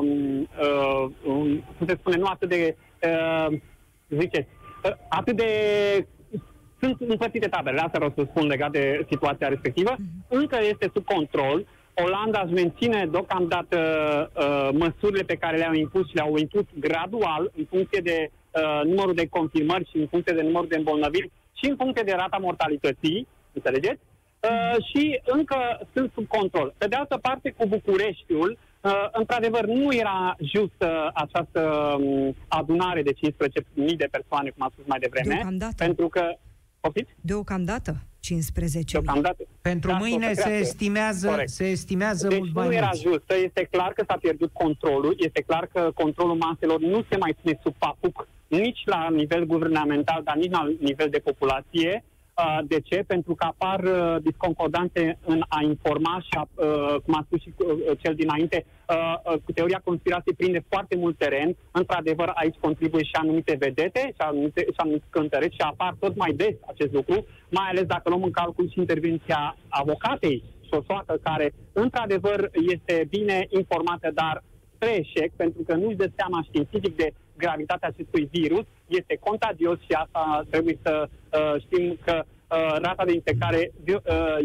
[0.61, 3.57] uh, um, cum se spune, nu atât de, uh,
[4.09, 4.47] ziceți,
[4.83, 5.47] uh, atât de
[6.83, 9.95] sunt împărțite taberele, asta vreau să spun legat de situația respectivă.
[10.27, 11.65] Încă este sub control.
[11.95, 13.79] Olanda își menține deocamdată
[14.35, 19.13] uh, măsurile pe care le-au impus și le-au impus gradual în funcție de uh, numărul
[19.13, 23.27] de confirmări și în funcție de numărul de îmbolnăviri și în funcție de rata mortalității,
[23.53, 23.99] înțelegeți?
[24.49, 26.73] Uh, și încă sunt sub control.
[26.77, 31.61] Pe de altă parte, cu Bucureștiul, uh, într-adevăr, nu era justă această
[31.99, 35.73] um, adunare de 15.000 de persoane, cum am spus mai devreme, Deocamdată.
[35.77, 36.35] pentru că,
[36.83, 37.11] poftiți?
[37.21, 38.91] Deocamdată, 15.000.
[38.91, 39.43] Deocamdată.
[39.61, 40.61] Pentru Da, mâine o să se crească.
[40.63, 41.49] estimează, Corect.
[41.49, 43.01] se estimează Deci mult mai nu era mulți.
[43.01, 47.35] justă, este clar că s-a pierdut controlul, este clar că controlul maselor nu se mai
[47.41, 52.03] ține sub papuc nici la nivel guvernamental, dar nici la nivel de populație.
[52.37, 53.03] Uh, De ce?
[53.07, 57.53] Pentru că apar uh, disconcordanțe în a informa și, a, uh, cum a spus și
[57.57, 61.55] uh, cel dinainte, uh, uh, cu teoria conspirației prinde foarte mult teren.
[61.71, 66.33] Într-adevăr, aici contribuie și anumite vedete și anumite, și anumite cântăreți și apar tot mai
[66.33, 72.49] des acest lucru, mai ales dacă luăm în calcul și intervenția avocatei Sosoată, care într-adevăr
[72.67, 74.43] este bine informată, dar
[74.75, 79.91] spre eșec, pentru că nu-și dă seama științific de gravitatea acestui virus, este contagios și
[79.91, 83.97] asta trebuie să uh, știm că uh, rata de infectare uh,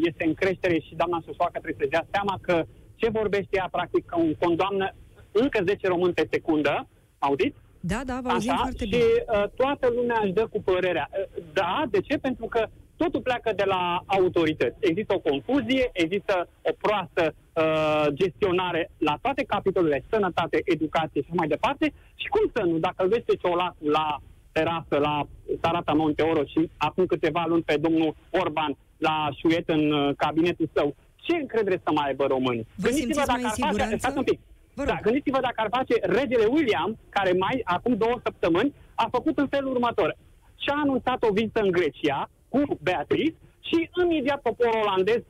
[0.09, 2.65] este în creștere și doamna Sosoacă trebuie să-și dea seama că
[2.97, 4.95] ce vorbește ea, practic, că un condamnă
[5.33, 7.57] încă 10 români pe secundă, auziți?
[7.81, 9.03] Da, da, vă auzim Așa, foarte și bine.
[9.03, 11.09] uh, toată lumea își dă cu părerea.
[11.13, 12.19] Uh, Da, de ce?
[12.19, 12.67] Pentru că
[13.03, 14.77] totul pleacă de la autorități.
[14.91, 21.41] Există o confuzie, există o proastă uh, gestionare la toate capitolele, sănătate, educație și așa
[21.41, 21.93] mai departe.
[22.15, 24.19] Și cum să nu, dacă îl vezi pe Ciolacul la
[24.53, 25.27] terasă, la
[25.63, 30.95] Sarata Monteoro și acum câteva luni pe domnul Orban la șuiet în uh, cabinetul său,
[31.17, 32.67] ce încredere să mai aibă românii?
[32.75, 33.97] Vă simțiți mai în ar face, siguranță?
[33.99, 34.39] stați un pic,
[34.75, 35.03] Vă da, rog.
[35.03, 39.73] gândiți-vă dacă ar face regele William, care mai acum două săptămâni a făcut în felul
[39.73, 40.17] următor.
[40.63, 45.21] Și-a anunțat o vizită în Grecia cu Beatrice și imediat poporul olandez,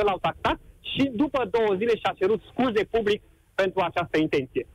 [0.00, 3.22] 90% l-au taxat și după două zile și-a cerut scuze public
[3.54, 4.66] pentru această intenție.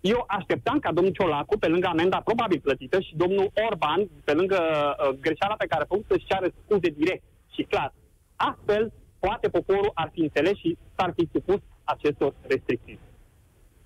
[0.00, 4.60] Eu așteptam ca domnul Ciolacu, pe lângă amenda probabil plătită, și domnul Orban, pe lângă
[4.60, 7.22] uh, greșeala pe care a făcut, să-și ceară scuze direct
[7.54, 7.94] și clar.
[8.36, 12.98] Astfel, poate poporul ar fi înțeles și s-ar fi supus acestor restricții.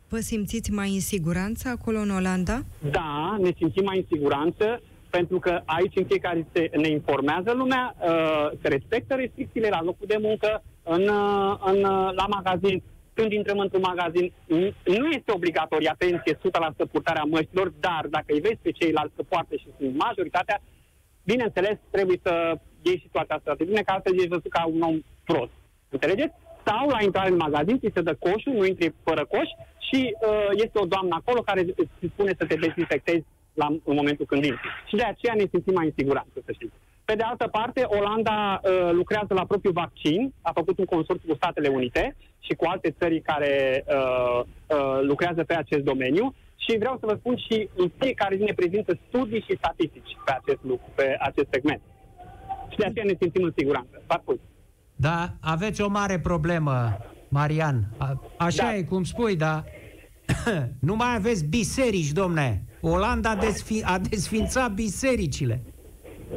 [0.09, 2.63] Vă simțiți mai în siguranță acolo în Olanda?
[2.91, 4.83] Da, ne simțim mai în siguranță,
[5.17, 9.83] pentru că aici în fiecare zi se ne informează lumea, uh, se respectă restricțiile la
[9.83, 12.83] locul de muncă, în, uh, în, uh, la magazin.
[13.15, 18.45] Când intrăm într-un magazin, n- nu este obligatorie, atenție, 100% purtarea măștilor, dar dacă îi
[18.47, 20.61] vezi pe ceilalți că poartă și sunt majoritatea,
[21.25, 22.33] bineînțeles, trebuie să
[22.83, 25.55] iei situația asta de bine, că altfel ești văzut ca un om prost.
[25.89, 26.35] Înțelegeți?
[26.67, 29.49] Sau la intrare în magazin, ți se dă coșul, nu intri fără coș
[29.89, 34.27] și uh, este o doamnă acolo care îți spune să te dezinfectezi la, în momentul
[34.27, 34.69] când intri.
[34.89, 36.73] Și de aceea ne simțim mai în siguranță, să știți.
[37.05, 41.35] Pe de altă parte, Olanda uh, lucrează la propriul vaccin, a făcut un consorțiu cu
[41.35, 46.97] Statele Unite și cu alte țări care uh, uh, lucrează pe acest domeniu și vreau
[47.01, 50.91] să vă spun și în fiecare zi ne prezintă studii și statistici pe acest lucru,
[50.95, 51.81] pe acest segment.
[52.71, 54.03] Și de aceea ne simțim în siguranță.
[54.07, 54.41] Fac mult.
[54.97, 56.97] Da, aveți o mare problemă,
[57.29, 57.85] Marian.
[57.99, 58.75] A, așa Da.
[58.75, 59.65] e cum spui, dar
[60.89, 62.65] nu mai aveți biserici, domne.
[62.81, 65.63] Olanda a, desfi- a desfințat bisericile.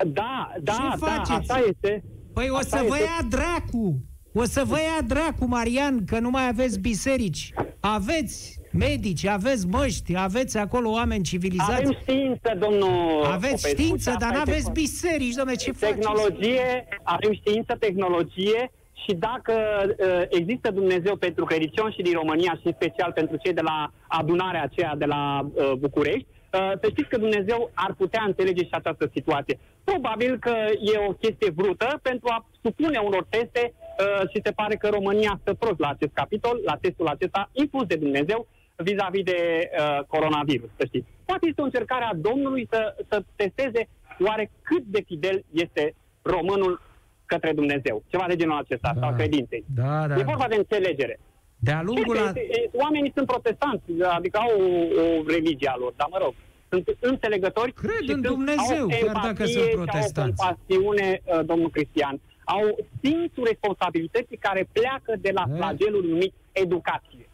[0.08, 1.52] Da, da, Ce da, faceți?
[1.52, 2.04] așa este.
[2.34, 3.04] Păi o Așa să vă este.
[3.04, 4.04] ia dracu!
[4.34, 7.54] O să vă ia dracu, Marian, că nu mai aveți biserici.
[7.80, 11.72] Aveți medici, aveți măști, aveți acolo oameni civilizați.
[11.72, 15.72] Avem știință, domnul Aveți Popescu, știință, și dar asta nu aveți este- biserici, domnule, ce
[15.72, 16.00] faceți?
[16.00, 18.72] tehnologie, avem știință, tehnologie
[19.04, 19.54] și dacă
[19.88, 23.92] uh, există Dumnezeu pentru Credincion și din România și în special pentru cei de la
[24.08, 28.70] adunarea aceea de la uh, București, uh, să știți că Dumnezeu ar putea înțelege și
[28.72, 29.60] această situație.
[29.84, 34.76] Probabil că e o chestie vrută pentru a supune unor teste uh, și se pare
[34.76, 39.70] că România stă prost la acest capitol, la testul acesta impus de Dumnezeu vis-a-vis de
[39.80, 41.08] uh, coronavirus, să știți.
[41.26, 43.88] Poate este o încercare a Domnului să, să testeze
[44.20, 46.82] oare cât de fidel este românul
[47.26, 48.04] către Dumnezeu.
[48.08, 49.00] Ceva de genul acesta, Da.
[49.00, 49.06] da.
[49.08, 49.64] sau credinței.
[49.76, 50.16] Da, da.
[50.16, 51.20] E vorba de înțelegere.
[51.58, 52.28] De-a Cred lungul că la...
[52.28, 53.84] este, e, oamenii sunt protestanți,
[54.18, 54.64] adică au o,
[55.02, 56.34] o religie a lor, dar mă rog,
[56.70, 60.42] sunt înțelegători Cred și în sunt, Dumnezeu, au chiar dacă empatie sunt și protestanți.
[60.42, 62.20] Au compasiune, uh, domnul Cristian.
[62.46, 65.56] Au simțul responsabilității care pleacă de la E.
[65.56, 67.30] flagelul numit educație.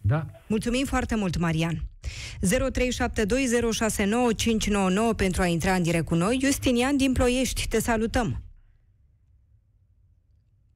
[0.00, 0.22] Da.
[0.46, 1.74] Mulțumim foarte mult, Marian.
[1.74, 1.78] 0372069599
[5.16, 6.38] pentru a intra în direct cu noi.
[6.42, 8.42] Justinian din Ploiești, te salutăm.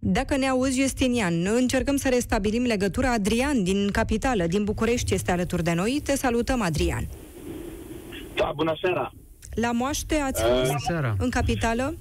[0.07, 3.13] Dacă ne auzi, Justinian, încercăm să restabilim legătura.
[3.13, 6.01] Adrian din Capitală, din București, este alături de noi.
[6.05, 7.05] Te salutăm, Adrian.
[8.35, 9.13] Da, bună seara.
[9.55, 11.15] La moaște ați Uh, fost Bună seara.
[11.19, 11.95] în Capitală?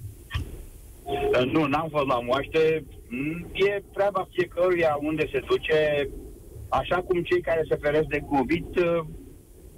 [1.03, 2.83] Uh, Nu, n-am fost la moaște.
[3.09, 6.09] Mm, E treaba fiecăruia unde se duce,
[6.69, 9.05] așa cum cei care se feresc de COVID uh,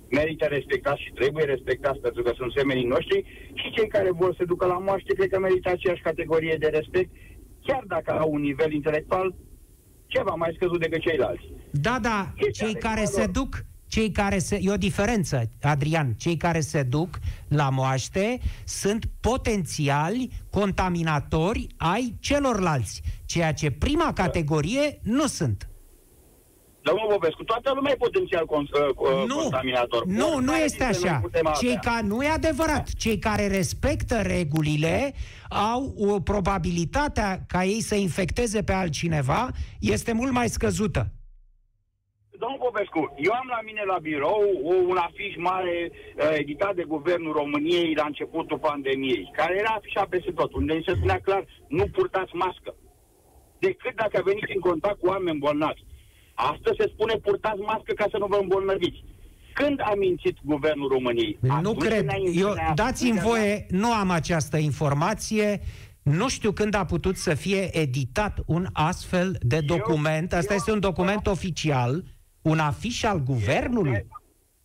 [0.10, 4.44] merită respectați și trebuie respectați pentru că sunt semenii noștri și cei care vor să
[4.46, 7.10] ducă la moaște cred că merită aceeași categorie de respect,
[7.66, 9.36] chiar dacă au un nivel intelectual
[10.08, 11.44] ceva mai scăzut decât ceilalți.
[11.72, 12.80] Da, da, Ce cei care?
[12.80, 13.32] care Mă se rog.
[13.32, 14.60] duc, cei care se...
[14.62, 16.14] E o diferență, Adrian.
[16.14, 25.00] Cei care se duc la moaște sunt potențiali contaminatori ai celorlalți, ceea ce prima categorie
[25.04, 25.70] nu sunt.
[26.90, 30.06] Domnul Popescu, toată lumea e potențial con- uh, Nu, contaminator.
[30.06, 31.20] nu, nu Oricare este dintre noi așa.
[31.22, 31.60] putem avea.
[31.60, 32.86] Cei ca, nu e adevărat.
[32.98, 35.14] Cei care respectă regulile
[35.50, 41.02] au o probabilitatea ca ei să infecteze pe altcineva este mult mai scăzută.
[42.40, 46.84] Domnul Popescu, eu am la mine la birou o, un afiș mare uh, editat de
[46.84, 51.86] Guvernul României la începutul pandemiei, care era afișat peste tot, unde se spunea clar, nu
[51.88, 52.76] purtați mască,
[53.60, 55.84] decât dacă veniți în contact cu oameni bolnavi.
[56.36, 59.04] Astăzi se spune purtați mască ca să nu vă îmbolnăviți.
[59.54, 61.38] Când a mințit Guvernul României?
[61.42, 61.92] Nu Atunci cred.
[61.98, 65.62] când ne-a- Eu, ne-a- dați-mi ne-a- voie, nu am această informație.
[66.04, 70.34] Nu știu când a putut să fie editat un astfel de document.
[70.34, 72.04] Asta eu- este un document oficial,
[72.42, 74.06] un afiș al guvernului.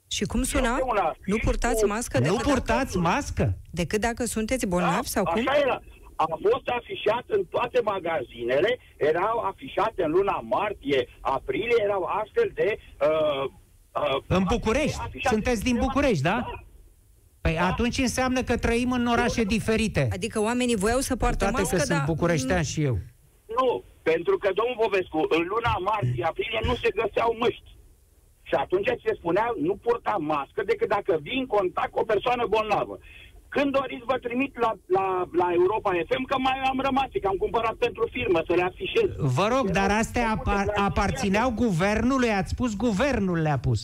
[0.07, 0.69] Și cum suna?
[0.71, 3.59] Este un afiș Nu purtați cu- mască Nu decât, purtați mască?
[3.71, 5.45] decât dacă sunteți bolnavi sau cum?
[5.45, 5.81] Da, Așa era.
[6.25, 12.79] A fost afișat în toate magazinele, erau afișate în luna martie, aprilie, erau astfel de...
[13.01, 13.45] Uh,
[14.03, 14.99] uh, În București.
[15.01, 15.35] afișate.
[15.35, 16.39] Sunteți din București, da?
[17.41, 20.09] Păi atunci înseamnă că trăim în orașe diferite.
[20.13, 22.07] Adică oamenii voiau să Cu poartă toate mască, că sunt dar...
[22.07, 22.99] bucureștean și eu.
[23.59, 27.71] Nu, pentru că, domnul Povescu, în luna martie, aprilie nu se găseau măști.
[28.43, 32.47] Și atunci se spunea, nu purta mască decât dacă vii în contact cu o persoană
[32.47, 32.99] bolnavă.
[33.55, 35.07] Când doriți, vă trimit la, la,
[35.41, 39.09] la Europa FM, că mai am rămas, că am cumpărat pentru firmă să le afișez.
[39.39, 43.81] Vă rog, Erau dar astea făcute apar, la aparțineau guvernului, ați spus guvernul le-a pus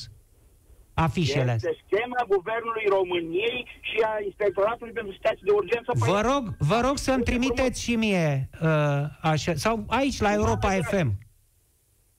[0.94, 1.70] afișele astea.
[1.70, 5.90] Este schema Guvernului României și a Inspectoratului pentru Situații de Urgență.
[5.98, 8.68] Păi, Vă rog, vă rog să-mi trimiteți și mie uh,
[9.20, 11.08] așa, sau aici la Europa FM.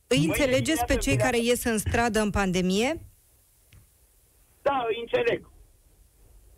[0.07, 3.01] Îi Mâine înțelegeți pe dimineață cei vine- care ies în stradă în pandemie?
[4.62, 5.49] Da, îi înțeleg.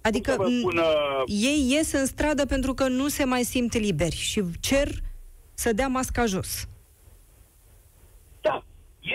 [0.02, 3.24] Adică Cum să vă m, spun, uh, ei ies în stradă pentru că nu se
[3.24, 4.88] mai simt liberi și cer
[5.54, 6.68] să dea masca jos.
[8.42, 8.64] Da,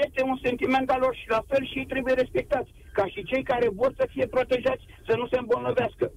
[0.05, 2.71] este un sentiment al lor și la fel și ei trebuie respectați.
[2.93, 6.13] Ca și cei care vor să fie protejați, să nu se îmbolnăvească.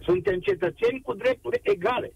[0.00, 2.12] Suntem cetățeni cu drepturi egale.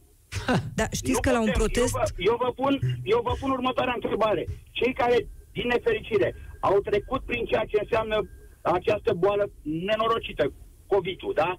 [0.78, 1.60] Da, știți Nu că la un putem.
[1.62, 1.94] protest...
[1.94, 4.46] Eu vă, eu, vă pun, eu vă pun următoarea întrebare.
[4.70, 8.28] Cei care, din nefericire, au trecut prin ceea ce înseamnă
[8.60, 10.52] această boală nenorocită,
[10.86, 11.58] COVID-ul, da?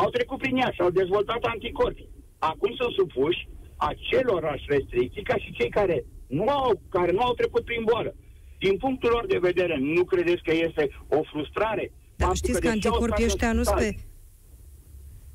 [0.00, 2.08] Au trecut prin ea și au dezvoltat anticorpi.
[2.38, 7.64] Acum sunt supuși acelorași restricții ca și cei care nu au, care nu au trecut
[7.64, 8.14] prin boală.
[8.58, 11.92] Din punctul lor de vedere, nu credeți că este o frustrare?
[12.16, 14.06] Dar Faptul știți că deși au anticorpii stat ăștia în nu spital, spre...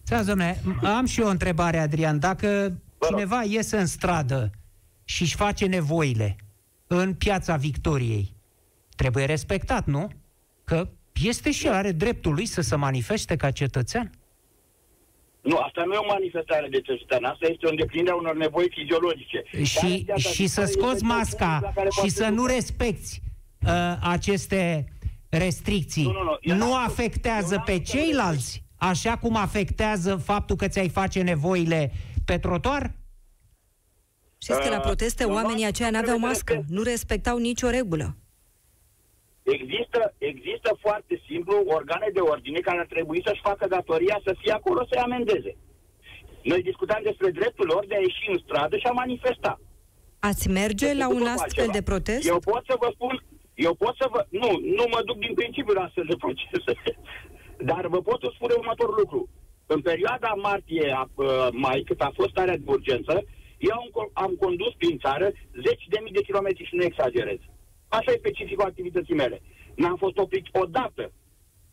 [0.04, 0.62] Stați, domnule,
[0.98, 2.20] am și eu o întrebare, Adrian.
[2.20, 2.48] Dacă
[2.98, 3.20] Vă rog.
[3.20, 4.50] cineva iese în stradă
[5.04, 6.36] și își face nevoile
[6.88, 8.36] în piața Victoriei,
[8.96, 10.08] trebuie respectat, nu?
[10.64, 10.90] Că
[11.24, 14.12] este și el, are dreptul lui să se manifeste ca cetățean.
[15.42, 18.68] Nu, asta nu e o manifestare de testosteron, asta este o îndeplinire a unor nevoi
[18.78, 19.44] fiziologice.
[19.64, 22.36] Și, Care, și să este scoți un masca punct la care și poate să duce.
[22.36, 23.22] nu respecti
[23.66, 24.86] uh, aceste
[25.30, 29.36] restricții Nu, nu, nu, eu nu n-am- afectează eu n-am pe să ceilalți așa cum
[29.36, 31.92] afectează faptul că ți-ai face nevoile
[32.26, 32.92] pe trotuar?
[34.38, 36.78] Știți că la Uh, proteste eu oamenii nu- aceia nu n-aveau trebuie să mască, respect.
[36.78, 38.16] nu respectau nicio regulă.
[39.58, 44.52] Există, există foarte simplu organe de ordine care ar trebui să-și facă datoria să fie
[44.52, 45.52] acolo să-i amendeze.
[46.44, 49.60] Noi discutam despre dreptul lor de a ieși în stradă și a manifesta.
[50.20, 51.78] Ați merge Este la un după astfel altceva.
[51.78, 52.28] de protest?
[52.28, 53.24] Eu pot să vă spun,
[53.68, 54.50] eu pot să vă, nu,
[54.80, 56.74] nu mă duc din principiu la astfel de procese,
[57.70, 59.30] dar vă pot spune următorul lucru.
[59.66, 63.14] În perioada martie, a, uh, mai, cât a fost starea de urgență,
[63.58, 65.32] eu am, co- am condus prin țară
[65.66, 67.40] zeci de mii de kilometri și nu exagerez.
[67.98, 69.42] Așa e specificul activității mele.
[69.76, 71.12] N-am fost oprit odată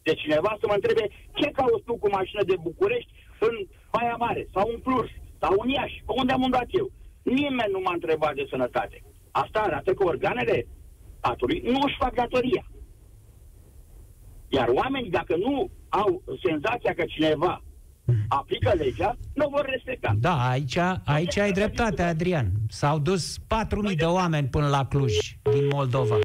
[0.03, 1.05] de cineva să mă întrebe
[1.39, 3.55] ce cauți tu cu mașină de București în
[3.93, 5.09] Baia Mare sau în Cluj
[5.41, 6.91] sau în Iași, pe unde am umblat eu.
[7.23, 9.03] Nimeni nu m-a întrebat de sănătate.
[9.31, 10.67] Asta arată că organele
[11.19, 12.65] statului nu își fac datoria.
[14.49, 17.63] Iar oamenii, dacă nu au senzația că cineva
[18.29, 20.15] aplică legea, nu vor respecta.
[20.21, 22.51] Da, aici, aici ai dreptate, Adrian.
[22.69, 25.13] S-au dus 4.000 de oameni până la Cluj,
[25.53, 26.19] din Moldova.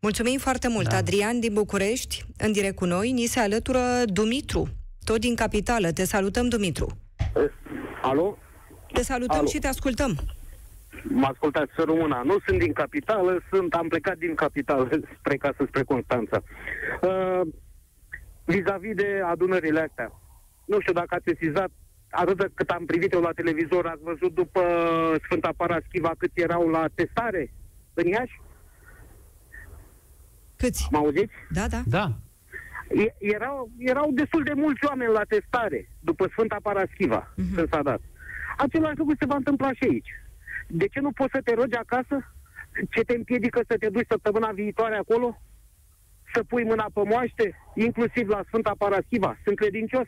[0.00, 0.96] Mulțumim foarte mult, Da.
[0.96, 3.12] Adrian din București, în direct cu noi.
[3.12, 4.68] Ni se alătură Dumitru,
[5.04, 5.92] tot din capitală.
[5.92, 6.86] Te salutăm, Dumitru.
[8.02, 8.38] Alo?
[8.92, 9.46] Te salutăm Alo.
[9.46, 10.16] și te ascultăm.
[11.02, 12.22] Mă ascultați să rămână.
[12.24, 16.42] Nu sunt din capitală, sunt, am plecat din capitală spre casă, spre Constanța.
[17.02, 17.40] Uh,
[18.44, 20.12] vis-a-vis de adunările astea,
[20.72, 21.70] nu știu dacă ați sesizat,
[22.10, 24.62] atât de cât am privit eu la televizor, ați văzut după
[25.24, 27.52] Sfânta Paraschiva cât erau la testare
[27.94, 28.40] în Iași?
[30.56, 30.88] Câți?
[30.90, 31.32] Mă auziți?
[31.50, 31.80] Da, da.
[31.86, 32.06] Da.
[33.04, 37.54] E- erau, erau destul de mulți oameni la testare după Sfânta Paraschiva, Mhm.
[37.54, 38.00] când s-a dat.
[38.56, 40.10] Același lucru se va întâmpla și aici.
[40.68, 42.16] De ce nu poți să te rogi acasă?
[42.90, 45.40] Ce te împiedică să te duci săptămâna viitoare acolo?
[46.34, 49.36] Să pui mâna pe moaște, inclusiv la Sfânta Paraschiva?
[49.44, 50.06] Sunt credincios?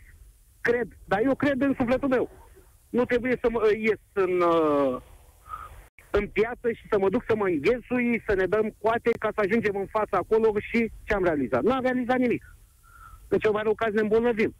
[0.68, 2.30] Cred, dar eu cred în sufletul meu.
[2.88, 5.00] Nu trebuie să mă ies în, uh,
[6.10, 9.40] în piață și să mă duc să mă înghesui, să ne dăm coate ca să
[9.40, 11.62] ajungem în fața acolo și ce am realizat?
[11.62, 12.56] Nu am realizat nimic.
[13.28, 14.54] În cel mai rău caz ne îmbolnăvim.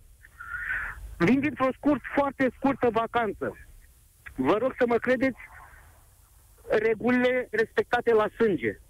[1.19, 3.57] Vin dintr-o scurt, foarte scurtă vacanță.
[4.37, 5.41] Vă rog să mă credeți
[6.69, 8.81] regulile respectate la sânge.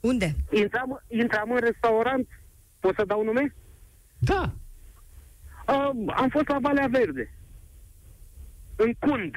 [0.00, 0.34] Unde?
[0.50, 2.28] Intram, intram în restaurant,
[2.80, 3.54] pot să dau nume?
[4.18, 4.52] Da.
[5.72, 7.30] Uh, am fost la Valea Verde,
[8.76, 9.34] în Cund,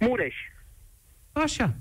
[0.00, 0.34] Mureș.
[1.32, 1.74] Așa.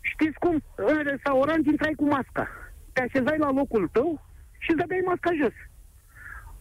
[0.00, 0.62] Știți cum?
[0.76, 2.48] În restaurant intrai cu masca.
[2.92, 4.22] Te așezai la locul tău
[4.58, 5.52] și îți dădeai masca jos.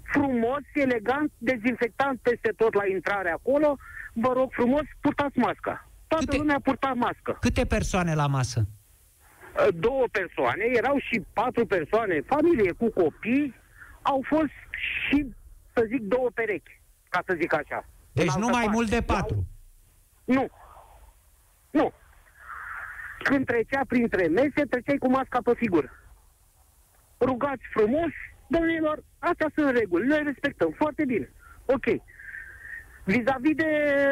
[0.03, 3.78] Frumos, elegant, dezinfectant peste tot la intrare acolo.
[4.14, 5.89] Vă rog frumos, purtați masca.
[6.07, 7.38] Toată Câte- lumea purta mască.
[7.39, 8.59] Câte persoane la masă?
[8.59, 13.53] Uh, Două persoane, erau și patru persoane, familie cu copii,
[14.01, 14.51] au fost
[15.07, 15.28] și,
[15.76, 17.86] să zic, două perechi, ca să zic așa.
[18.11, 18.76] Deci În nu altă mai parte.
[18.78, 19.45] mult de patru.
[20.26, 20.47] Nu.
[21.71, 21.93] Nu.
[23.24, 25.89] Când trecea printre mese, treceai cu masca pe figură.
[27.19, 28.11] Rugați frumos,
[28.47, 31.32] domnilor, astea sunt reguli, le respectăm foarte bine.
[31.65, 31.86] Ok.
[33.05, 33.69] Vis-a-vis de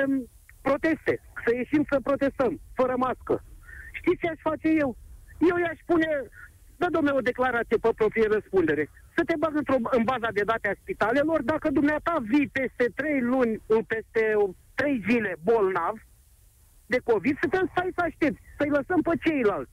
[0.07, 0.29] m,
[0.61, 3.43] proteste, să ieșim să protestăm, fără mască.
[3.91, 4.97] Știți ce aș face eu?
[5.49, 6.07] Eu i-aș pune,
[6.77, 10.67] dă domnule o declarație pe proprie răspundere, să te bag într-o, în baza de date
[10.67, 14.23] a spitalelor, dacă dumneata vii peste trei luni, peste
[14.73, 15.95] trei zile bolnav
[16.85, 19.71] de COVID, să te stai să aștepți, să-i lăsăm pe ceilalți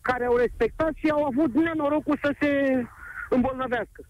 [0.00, 2.50] care au respectat și au avut nenorocul să se
[3.30, 4.08] îmbolnăvească.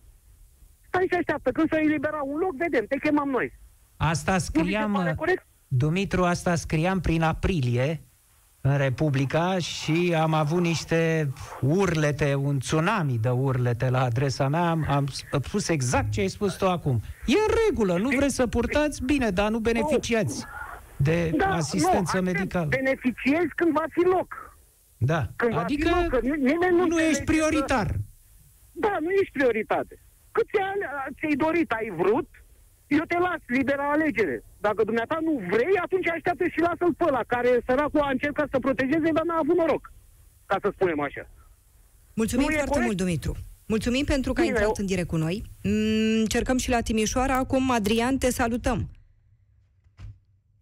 [0.86, 3.53] Stai și așteaptă, când se elibera un loc, vedem, te chemăm noi.
[3.97, 5.47] Asta Nu vi se scriam, pare corect?
[5.68, 8.01] Dumitru, asta scriam prin aprilie
[8.61, 14.71] în Republica și am avut niște urlete, un tsunami de urlete la adresa mea.
[14.71, 15.07] Am, am
[15.43, 17.01] spus exact ce ai spus tu acum.
[17.27, 19.05] E în regulă, nu vreți să purtați?
[19.05, 20.45] Bine, dar nu beneficiați
[20.97, 22.67] de asistență nu, medicală.
[22.67, 24.59] Beneficiezi când va fi loc.
[24.97, 27.87] Da, Când adică va fi loc, că nu, nimeni nu, nu ești înțelege prioritar.
[27.87, 27.99] Că,
[28.73, 30.03] da, nu ești prioritate.
[30.33, 30.75] Cât ți-ai,
[31.19, 32.29] ți-ai dorit, ai vrut,
[32.99, 34.36] eu te las libera alegere.
[34.66, 38.59] Dacă dumneata nu vrei, atunci așteaptă și lasă-l pe ăla, care săracul a încercat să
[38.59, 39.93] protejeze, dar n-a avut noroc.
[40.47, 41.24] Ca să spunem așa.
[42.14, 42.86] Mulțumim Nu e foarte corect?
[42.86, 43.32] mult, Dumitru.
[43.66, 45.43] Mulțumim pentru că ai Bine, intrat eu- în direct cu noi.
[45.62, 47.34] Mm, Încercăm și la Timișoara.
[47.36, 48.88] Acum, Adrian, te salutăm.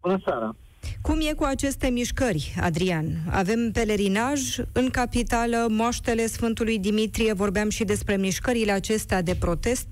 [0.01, 0.55] Bună seara!
[1.01, 3.05] Cum e cu aceste mișcări, Adrian?
[3.31, 9.87] Avem pelerinaj în capitală, moaștele Sfântului Dimitrie, vorbeam și despre mișcările acestea de protest.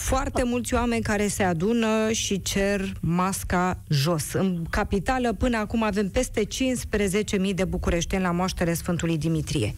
[0.00, 4.32] Foarte mulți oameni care se adună și cer masca jos.
[4.32, 9.74] În capitală, până acum, avem peste 15.000 de bucureșteni la moaștele Sfântului Dimitrie.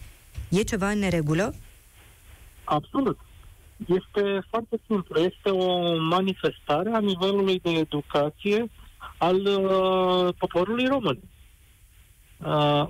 [0.49, 1.53] E ceva în neregulă?
[2.63, 3.19] Absolut.
[3.87, 5.19] Este foarte simplu.
[5.19, 8.69] Este o manifestare a nivelului de educație
[9.17, 11.19] al uh, poporului român.
[12.37, 12.87] Uh,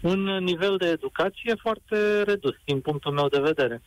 [0.00, 3.82] un nivel de educație foarte redus, din punctul meu de vedere.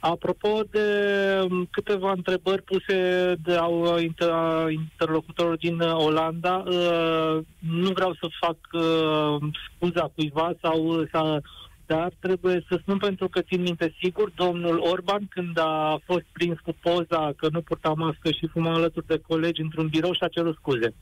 [0.00, 4.30] Uh, apropo de um, câteva întrebări puse de au inter,
[4.70, 11.40] interlocutorul din Olanda, uh, nu vreau să fac uh, scuza cuiva sau, sau
[11.86, 16.58] dar trebuie să spun pentru că țin minte sigur, domnul Orban, când a fost prins
[16.58, 20.28] cu poza că nu purta mască și fuma alături de colegi într-un birou și a
[20.28, 20.94] cerut scuze.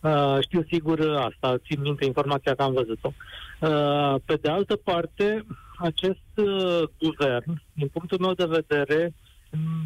[0.00, 3.12] Uh, știu sigur asta, țin minte informația că am văzut-o.
[3.60, 5.46] Uh, pe de altă parte,
[5.78, 9.14] acest uh, guvern, din punctul meu de vedere,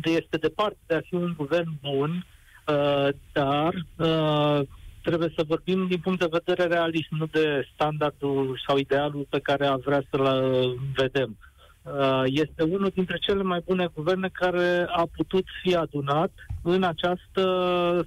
[0.05, 2.27] este departe de a fi un guvern bun,
[2.67, 4.67] uh, dar uh,
[5.03, 9.67] trebuie să vorbim din punct de vedere realist, nu de standardul sau idealul pe care
[9.67, 11.37] am vrea să-l uh, vedem.
[11.83, 16.31] Uh, este unul dintre cele mai bune guverne care a putut fi adunat
[16.63, 17.45] în această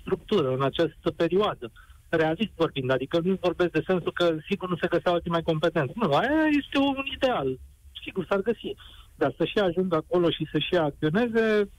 [0.01, 1.71] structură, în această perioadă.
[2.09, 5.93] Realist vorbind, adică nu vorbesc de sensul că sigur nu se găseau alții mai competenți.
[5.95, 7.57] Nu, aia este un ideal.
[8.03, 8.75] Sigur s-ar găsi.
[9.15, 11.69] Dar să și ajungă acolo și să și acționeze,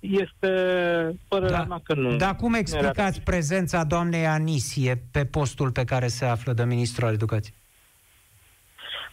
[0.00, 0.50] este
[1.28, 1.64] părerea da.
[1.64, 2.16] mea că nu.
[2.16, 7.12] Dar cum explicați prezența doamnei Anisie pe postul pe care se află de ministru al
[7.12, 7.56] educației?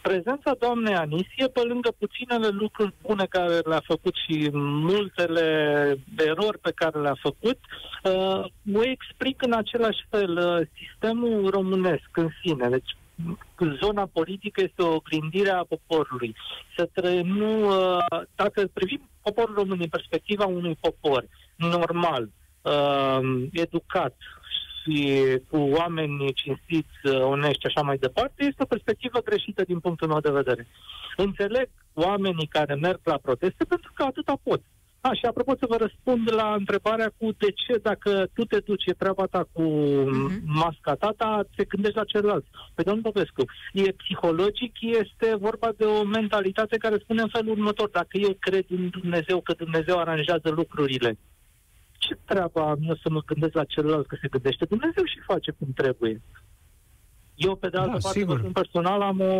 [0.02, 5.44] Prezența doamnei Anisie, pe lângă puținele lucruri bune care le-a făcut și multele
[6.16, 7.58] erori pe care le-a făcut,
[8.02, 8.44] uh,
[8.74, 10.36] o explic în același fel.
[10.36, 12.96] Uh, sistemul românesc în sine, deci
[13.80, 16.36] zona politică este o oglindire a poporului.
[16.76, 21.24] Să tre- nu, uh, dacă privim poporul român din perspectiva unui popor
[21.56, 22.28] normal,
[22.62, 24.16] uh, educat
[24.82, 29.80] și cu oameni cinstiți, uh, onești și așa mai departe, este o perspectivă greșită din
[29.80, 30.66] punctul meu de vedere.
[31.16, 34.60] Înțeleg oamenii care merg la proteste pentru că atâta pot.
[35.06, 38.86] A, și apropo să vă răspund la întrebarea cu de ce dacă tu te duci,
[38.86, 40.42] e treaba ta cu uh-huh.
[40.44, 42.44] masca ta, ta, te gândești la celălalt.
[42.74, 47.88] Păi domnul Popescu, e psihologic, este vorba de o mentalitate care spune în felul următor,
[47.88, 51.18] dacă eu cred în Dumnezeu, că Dumnezeu aranjează lucrurile,
[51.98, 55.50] ce treaba am eu să mă gândesc la celălalt, că se gândește Dumnezeu și face
[55.58, 56.22] cum trebuie.
[57.34, 58.50] Eu, pe de altă da, parte, sigur.
[58.52, 59.34] personal, am, o,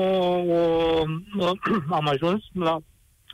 [1.39, 1.51] o,
[1.99, 2.79] am ajuns la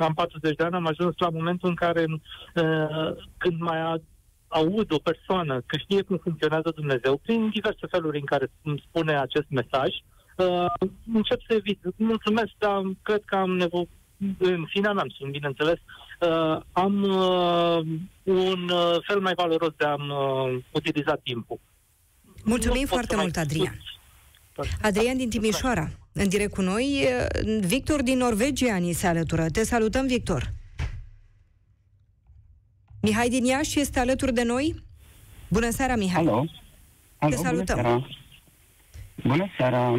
[0.02, 4.00] am 40 de ani, am ajuns la momentul în care uh, când mai
[4.48, 9.18] aud o persoană că știe cum funcționează Dumnezeu, prin diverse feluri în care îmi spune
[9.18, 9.90] acest mesaj,
[10.36, 10.66] uh,
[11.12, 11.80] încep să evit.
[11.96, 13.88] Mulțumesc, dar cred că am nevoie,
[14.38, 15.78] în fine mea sunt, bineînțeles,
[16.20, 17.78] uh, am uh,
[18.22, 21.60] un uh, fel mai valoros de a-mi uh, utiliza timpul.
[22.44, 23.80] Mulțumim nu foarte mult, Adrian.
[24.82, 27.06] Adrian din Timișoara, în direct cu noi.
[27.60, 29.48] Victor din Norvegia ni se alătură.
[29.48, 30.52] Te salutăm, Victor.
[33.02, 34.74] Mihai din Iași este alături de noi.
[35.48, 36.22] Bună seara, Mihai.
[36.22, 36.44] Alo.
[37.18, 37.76] Alo, Te salutăm.
[37.76, 38.06] Bună seara.
[39.22, 39.92] Bună seara.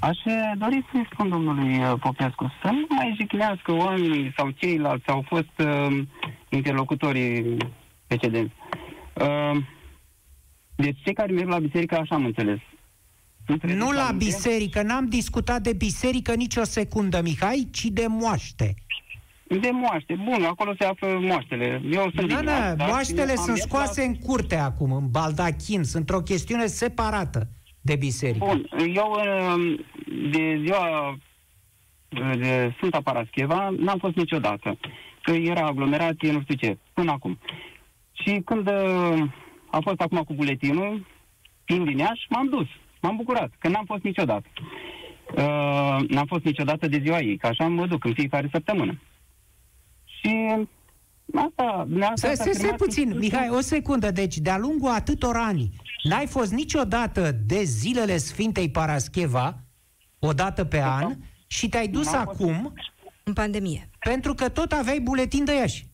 [0.00, 0.18] Aș
[0.58, 5.58] dori să-i spun domnului uh, Popescu să nu mai jignească oamenii sau ceilalți au fost
[5.58, 6.02] uh,
[6.48, 7.56] interlocutorii
[8.06, 8.54] precedenți.
[9.14, 9.56] Uh,
[10.76, 12.58] deci cei care merg la biserică, așa am înțeles,
[13.62, 18.74] nu la biserică, n-am discutat de biserică nicio secundă, Mihai, ci de moaște.
[19.60, 21.82] De moaște, bun, acolo se află moaștele.
[21.90, 24.06] Eu sunt da, da, moaștele sunt scoase la...
[24.06, 27.48] în curte acum, în baldachin, sunt o chestiune separată
[27.80, 28.44] de biserică.
[28.44, 29.20] Bun, eu
[30.30, 31.16] de ziua
[32.38, 34.78] de Sfânta Parascheva n-am fost niciodată,
[35.22, 37.38] că era aglomerat, nu știu ce, până acum.
[38.12, 38.68] Și când
[39.70, 41.06] a fost acum cu buletinul,
[41.64, 42.66] fiind din Iași, m-am dus.
[43.02, 44.46] M-am bucurat, că n-am fost niciodată.
[45.36, 49.00] Uh, n-am fost niciodată de ziua ei, că așa mă duc în fiecare săptămână.
[50.04, 50.54] Și
[51.34, 51.86] asta...
[52.14, 54.10] Să se se puțin, Mihai, o secundă.
[54.10, 55.70] Deci, de-a lungul atâtor ani,
[56.02, 59.58] n-ai fost niciodată de zilele Sfintei Parascheva,
[60.18, 62.54] o dată pe an, și te-ai dus acum...
[62.54, 62.90] Fost...
[63.24, 63.88] În pandemie.
[63.98, 65.86] Pentru că tot aveai buletin de Iași.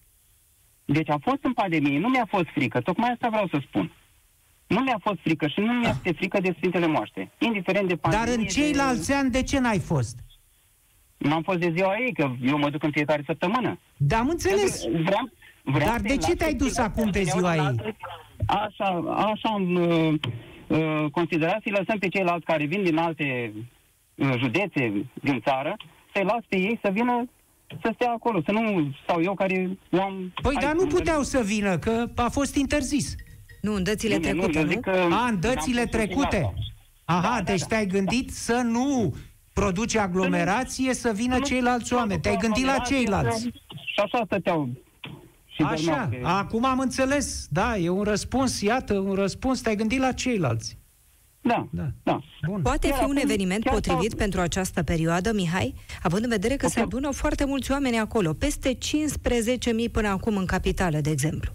[0.84, 3.92] Deci a fost în pandemie, nu mi-a fost frică, tocmai asta vreau să spun.
[4.68, 7.30] Nu mi-a fost frică și nu mi-a fost frică de Sfintele Moaște.
[7.38, 8.26] Indiferent de pandemie...
[8.26, 9.14] Dar în ceilalți de...
[9.14, 10.16] ani de ce n-ai fost?
[11.16, 13.78] Nu am fost de ziua ei, că eu mă duc în fiecare săptămână.
[13.96, 14.82] Da, am înțeles.
[14.82, 15.30] Vreau,
[15.62, 17.94] vreau Dar de ce te-ai dus acum de ziua ei?
[18.46, 20.14] Așa, așa am uh,
[20.66, 23.52] uh, considerat să-i lăsăm pe ceilalți care vin din alte
[24.14, 25.76] uh, județe din țară,
[26.14, 27.28] să-i las pe ei să vină
[27.82, 30.32] să stea acolo, să nu stau eu care am...
[30.42, 33.14] Păi, hai, dar nu am puteau să vină, că a fost interzis.
[33.60, 34.70] Nu, în dățile Bine, nu, trecute, eu nu?
[34.70, 36.36] zic că A, în n-am dățile pus trecute.
[36.36, 36.54] asta.
[37.04, 37.66] Aha, Da, da, deci da.
[37.66, 39.14] te-ai gândit să nu
[39.52, 42.20] produci aglomerație, să vină Nu, ceilalți oameni.
[42.20, 43.42] Te-ai gândit la aglomerație, ceilalți.
[43.84, 44.68] Și așa stăteau.
[45.46, 47.46] Și Așa, dormeau pe- acum am înțeles.
[47.50, 50.78] Da, e un răspuns, iată, un răspuns, te-ai gândit la ceilalți.
[51.40, 51.86] Da, Da.
[52.02, 52.18] da.
[52.46, 52.62] Bun.
[52.62, 56.30] Poate Iar fi un acum eveniment chiar potrivit s-au- pentru această perioadă, Mihai, având în
[56.30, 56.86] vedere că se Ok.
[56.86, 61.52] adună foarte mulți oameni acolo, peste 15.000 până acum în capitală, de exemplu.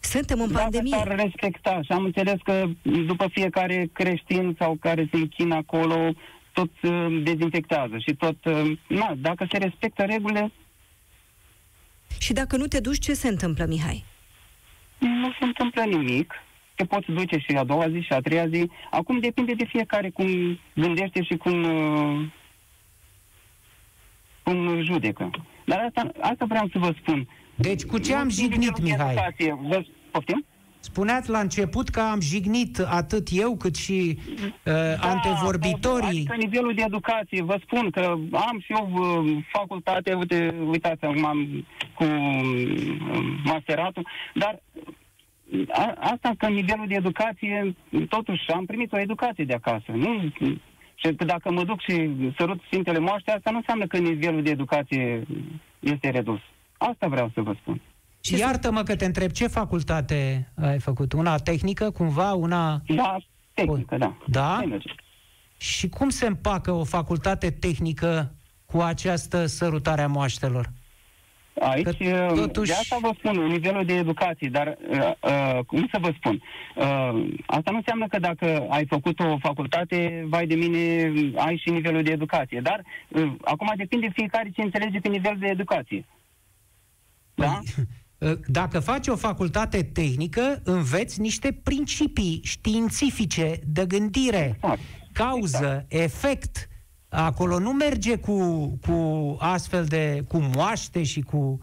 [0.00, 0.96] Suntem în Dacă pandemie.
[0.96, 6.12] s-ar respecta și am înțeles că după fiecare creștin sau care se închină acolo,
[6.52, 8.44] tot uh, dezinfectează și tot...
[8.44, 10.52] Uh, na, dacă se respectă regulile,
[12.18, 14.04] Și dacă nu te duci, ce se întâmplă, Mihai?
[14.98, 16.32] nu se întâmplă nimic.
[16.74, 18.70] Te poți duce și a doua zi și a treia zi.
[18.90, 22.26] Acum depinde de fiecare cum gândește și cum, uh,
[24.42, 25.30] cum judecă.
[25.64, 27.28] Dar asta, asta vreau să vă spun.
[27.60, 29.12] Deci cu ce Nu am țin de jignit, nivelul de Mihai?
[29.12, 29.58] educație.
[29.68, 30.44] Vă poftim?
[30.80, 34.18] Spuneați la început că am jignit atât eu cât și
[34.64, 36.08] uh, antevorbitorii.
[36.08, 38.00] Adică nivelul de educație, vă spun că
[38.32, 44.62] am și eu uh, facultate, uite, uitați, acum am cu uh, masteratul, dar
[45.68, 47.74] a, asta că nivelul de educație,
[48.08, 49.92] totuși am primit o educație de acasă.
[49.94, 50.32] Nu,
[50.94, 54.50] și că dacă mă duc și sărut Sfintele Moaște, asta nu înseamnă că nivelul de
[54.50, 55.22] educație
[55.78, 56.40] este redus.
[56.88, 57.80] Asta vreau să vă spun.
[58.20, 61.12] Și Iartă-mă că te întreb, ce facultate ai făcut?
[61.12, 62.32] Una tehnică, cumva?
[62.32, 62.80] Una...
[62.86, 63.16] Da,
[63.54, 64.16] tehnică, da.
[64.26, 64.54] Da?
[64.56, 64.92] Hai, merge.
[65.56, 68.32] Și cum se împacă o facultate tehnică
[68.66, 70.68] cu această sărutare a moaștelor?
[71.60, 75.88] Aici, Că uh, totuși- de asta vă spun, nivelul de educație, dar, uh, uh, cum
[75.92, 76.42] să vă spun,
[76.76, 81.70] uh, asta nu înseamnă că dacă ai făcut o facultate, vai de mine, ai și
[81.70, 86.04] nivelul de educație, dar uh, acum depinde fiecare ce înțelege pe nivel de educație.
[87.40, 87.60] Da?
[87.74, 87.86] Păi,
[88.46, 94.80] Dacă faci o facultate tehnică, înveți niște principii științifice de gândire, Exact.
[95.12, 96.68] cauză, efect.
[97.08, 101.58] Acolo nu merge cu, cu astfel de, cu moaște și cu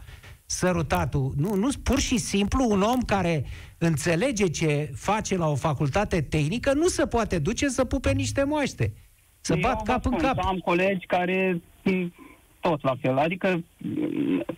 [0.46, 1.34] sărutatul.
[1.38, 3.46] Nu, nu, pur și simplu un om care
[3.78, 8.94] înțelege ce face la o facultate tehnică nu se poate duce să pupe niște moaște.
[9.42, 10.46] Să Eu bat vă cap în spun, cap.
[10.46, 12.14] Am colegi care mm,
[12.60, 14.56] tot la fel, adică, mm, uh,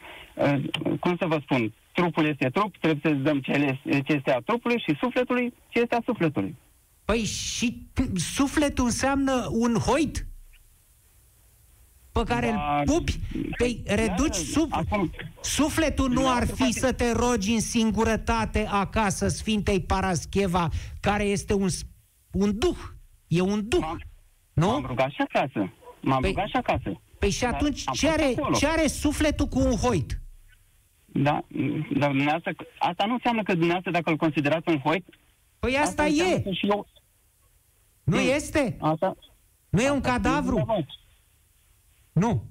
[1.00, 4.84] cum să vă spun, trupul este trup, trebuie să dăm ce ce este a trupului
[4.88, 6.56] și sufletului ce este a sufletului.
[7.06, 10.28] Păi și sufletul înseamnă un hoit
[12.12, 13.20] pe care Da, îl pupi,
[13.58, 14.72] păi reduci da, suf...
[14.72, 15.12] acum-
[15.42, 20.70] sufletul nu ar fi să te rogi în singurătate acasă Sfintei Parascheva,
[21.00, 21.86] care este un, s-
[22.32, 22.78] un duh,
[23.28, 24.02] e un duh, M-am-
[24.54, 24.68] nu?
[24.68, 25.74] M-am rugat și acasă.
[26.02, 27.02] M-am Păi- rugat și acasă.
[27.20, 28.56] Păi și Dar atunci am ce fost are, acolo.
[28.56, 30.20] ce are sufletul cu un hoit?
[31.12, 31.44] Da,
[31.98, 35.06] dar dumneavoastră, asta nu înseamnă că dumneavoastră, dacă îl considerați un hoit,
[35.60, 36.88] Păi asta înseamnă e, că și eu,
[38.04, 38.28] nu Mm.
[38.36, 38.78] este?
[38.80, 39.16] asta,
[39.70, 40.42] Nu e un asta cadavru?
[40.56, 40.94] dumneavoastră.
[42.12, 42.44] Nu.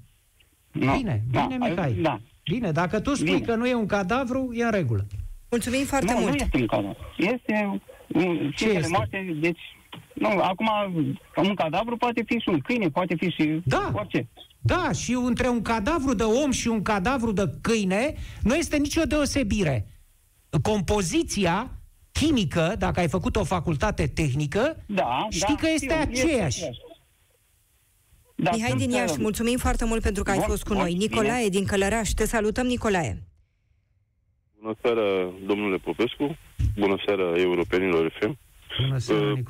[0.71, 0.95] Nu.
[0.97, 1.93] Bine, Da, bine, Mihai.
[1.93, 2.19] Da.
[2.43, 3.45] Bine, dacă tu spui Bine.
[3.45, 5.05] că nu e un cadavru, e în regulă.
[5.49, 6.29] Mulțumim foarte nu, mult.
[6.31, 6.97] nu este un cadavru.
[7.17, 8.87] Este un Ce ce este?
[8.91, 9.59] moarte, deci,
[10.13, 10.69] nu, acum,
[11.35, 13.91] un cadavru poate fi și un câine, poate fi și Da.
[13.93, 14.27] orice.
[14.61, 19.03] Da, și între un cadavru de om și un cadavru de câine nu este nicio
[19.03, 19.87] deosebire.
[20.61, 21.71] Compoziția
[22.11, 26.63] chimică, dacă ai făcut o facultate tehnică, Da, Știi da, că este știu, aceeași.
[28.35, 30.73] Da, Mihai sunt, din Iași, uh, mulțumim foarte mult pentru că ai Bun, fost cu
[30.73, 30.91] bun, noi.
[30.91, 31.03] bine.
[31.03, 33.23] Nicolae din Călăraș, te salutăm, Nicolae.
[34.61, 36.37] Bună seara, domnule Popescu.
[36.77, 38.37] Bună seara, europenilor FM.
[38.81, 38.97] Bună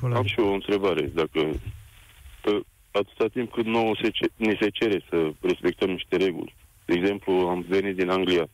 [0.08, 1.10] Uh, am și eu o întrebare.
[1.14, 2.60] Dacă uh,
[2.90, 7.32] atâta timp cât nouă se ce, ni se cere să respectăm niște reguli, de exemplu,
[7.32, 8.48] am venit din Anglia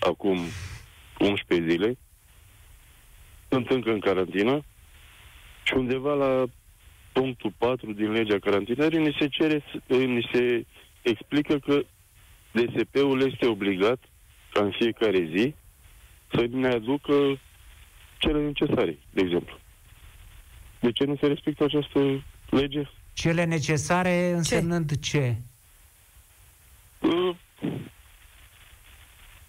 [0.00, 0.38] acum
[1.18, 1.96] 11 zile,
[3.48, 4.64] sunt încă în carantină
[5.64, 6.44] și undeva la
[7.12, 10.66] punctul 4 din legea carantinării ni se cere, să- uh, ni se
[11.02, 11.82] explică că
[12.50, 13.98] DSP-ul este obligat
[14.52, 15.54] ca în fiecare zi
[16.32, 17.40] să ne aducă
[18.18, 19.58] cele necesare, de exemplu.
[20.80, 22.88] De ce nu se respectă această lege?
[23.16, 25.36] Cele necesare însemnând ce?
[27.00, 27.36] Uh,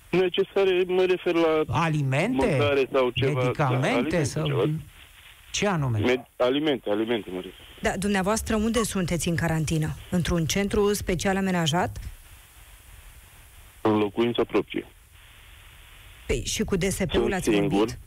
[0.09, 2.45] Necesare, mă refer la Alimente?
[2.45, 3.33] mâncare sau ceva.
[3.33, 3.87] da, Medicamente?
[3.87, 4.45] alimente, sau...
[4.45, 4.63] ceva.
[5.51, 5.99] Ce anume?
[5.99, 7.65] Med- alimente, alimente, mă refer.
[7.81, 9.95] Da, dumneavoastră unde sunteți în carantină?
[10.09, 11.97] Într-un centru special amenajat?
[13.81, 14.85] În locuința proprie.
[16.27, 17.69] Păi, și cu DSP-ul Sunt ați singur.
[17.77, 17.97] vorbit?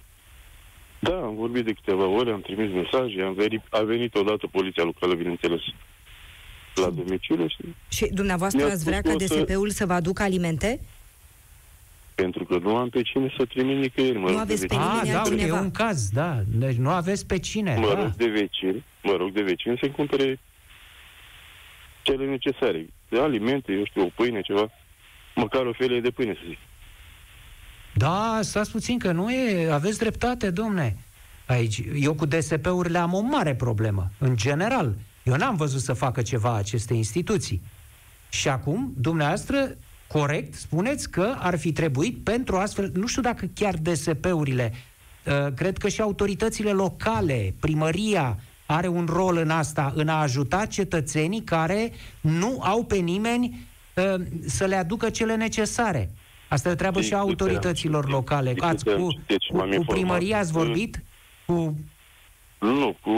[1.00, 4.82] Da, am vorbit de câteva ore, am trimis mesaje, am venit, a venit odată poliția
[4.84, 5.60] locală, bineînțeles.
[6.74, 7.56] la domiciliu și
[7.88, 10.80] Și dumneavoastră Mi-a ați vrea spus ca că o să- DSP-ul să vă aducă alimente?
[12.14, 14.18] pentru că nu am pe cine să trimit nicăieri.
[14.18, 14.90] Mă Nu rog aveți de pe vecini.
[14.90, 15.60] A, nimeni da, uite, e altcineva.
[15.60, 16.40] un caz, da.
[16.46, 17.94] Deci nu aveți pe cine, Mă da.
[18.02, 20.38] rog de vecini, mă rog de vecini să-mi cumpere
[22.02, 22.86] cele necesare.
[23.08, 24.70] De alimente, eu știu, o pâine, ceva.
[25.34, 26.58] Măcar o felie de pâine, să zic.
[27.94, 30.96] Da, stați puțin că nu e, aveți dreptate, domne.
[31.46, 34.94] Aici, eu cu DSP-urile am o mare problemă, în general.
[35.22, 37.62] Eu n-am văzut să facă ceva aceste instituții.
[38.28, 39.76] Și acum, dumneavoastră,
[40.06, 44.72] corect, spuneți că ar fi trebuit pentru astfel, nu știu dacă chiar DSP-urile,
[45.26, 50.66] uh, cred că și autoritățile locale, primăria, are un rol în asta, în a ajuta
[50.66, 56.10] cetățenii care nu au pe nimeni uh, să le aducă cele necesare.
[56.50, 58.52] Asta e o treabă și a Din câte autorităților am- locale.
[58.52, 61.02] din Ați câte am cu, citit și cu, m-am cu informat, primăria ați că- vorbit?
[61.46, 61.76] Cu...
[62.58, 63.10] Nu, cu,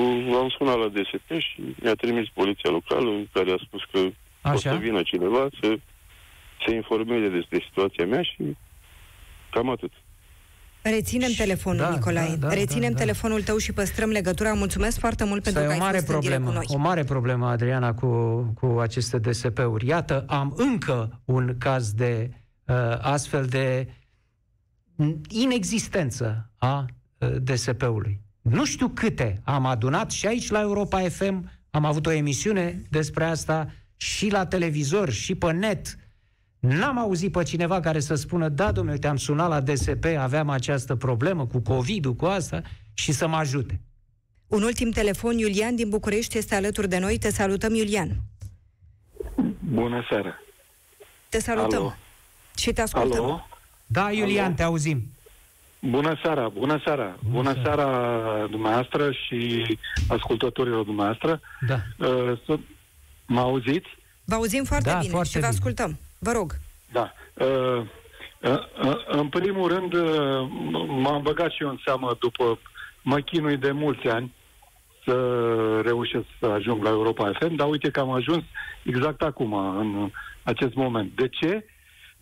[0.43, 4.11] am sunat la DSP și mi-a trimis poliția locală care a spus că o
[4.49, 4.71] Așa?
[4.71, 5.77] să vină cineva să
[6.67, 8.57] se informeze despre situația mea și
[9.51, 9.93] cam atât.
[10.83, 12.37] Reținem telefonul, Da, Nicolae.
[12.37, 12.99] da, da, Reținem da, da.
[12.99, 14.53] telefonul tău și păstrăm legătura.
[14.53, 16.67] Mulțumesc foarte mult pentru Asta că e o ai mare fost în direct problemă, cu
[16.69, 16.77] noi.
[16.79, 18.09] o mare problemă, Adriana, cu,
[18.61, 19.87] cu aceste DSP-uri.
[19.87, 22.37] Iată, am încă un caz de uh,
[23.01, 23.89] astfel de
[25.29, 26.87] inexistență a
[27.19, 28.21] uh, DSP-ului.
[28.43, 33.25] Nu știu câte am adunat și aici la Europa FM am avut o emisiune despre
[33.25, 35.97] asta și la televizor și pe net.
[36.59, 40.97] N-am auzit pe cineva care să spună, da, domnule, te-am sunat la DSP, aveam această
[40.97, 42.63] problemă cu COVID-ul, cu asta,
[42.95, 43.81] și să mă ajute.
[44.47, 47.19] Un ultim telefon, Iulian din București este alături de noi.
[47.19, 48.17] Te salutăm, Iulian.
[49.59, 50.35] Bună seara.
[51.29, 51.81] Te salutăm.
[51.81, 51.95] Alo.
[52.57, 53.25] Și te ascultăm.
[53.25, 53.47] Alo?
[53.87, 54.55] Da, Iulian, Alo?
[54.55, 55.03] te auzim.
[55.81, 57.17] Bună seara, bună seara.
[57.31, 57.63] Bună, seara.
[57.63, 59.65] seara dumneavoastră și
[60.09, 61.41] ascultătorilor dumneavoastră.
[61.67, 61.75] Da.
[62.07, 62.59] Uh, să...
[63.27, 63.89] Mă auziți?
[64.25, 65.53] Vă auzim foarte Da, bine foarte și vă bine.
[65.53, 65.99] ascultăm.
[66.19, 66.53] Vă rog.
[66.93, 67.13] Da.
[67.35, 67.83] Uh,
[68.41, 70.49] uh, uh, în primul rând, uh,
[70.89, 72.59] m-am băgat și eu în seamă după...
[73.03, 74.35] Mă chinui de mulți ani
[75.05, 75.15] să
[75.85, 78.43] reușesc să ajung la Europa FM, dar uite că am ajuns
[78.83, 80.11] exact acum, în
[80.43, 81.13] acest moment.
[81.17, 81.65] De ce?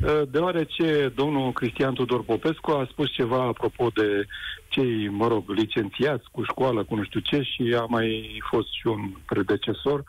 [0.03, 4.26] Uh, Deoarece domnul Cristian Tudor Popescu a spus ceva apropo de
[4.68, 8.86] cei, mă rog, licențiați cu școală, cu nu știu ce, și a mai fost și
[8.86, 10.05] un predecesor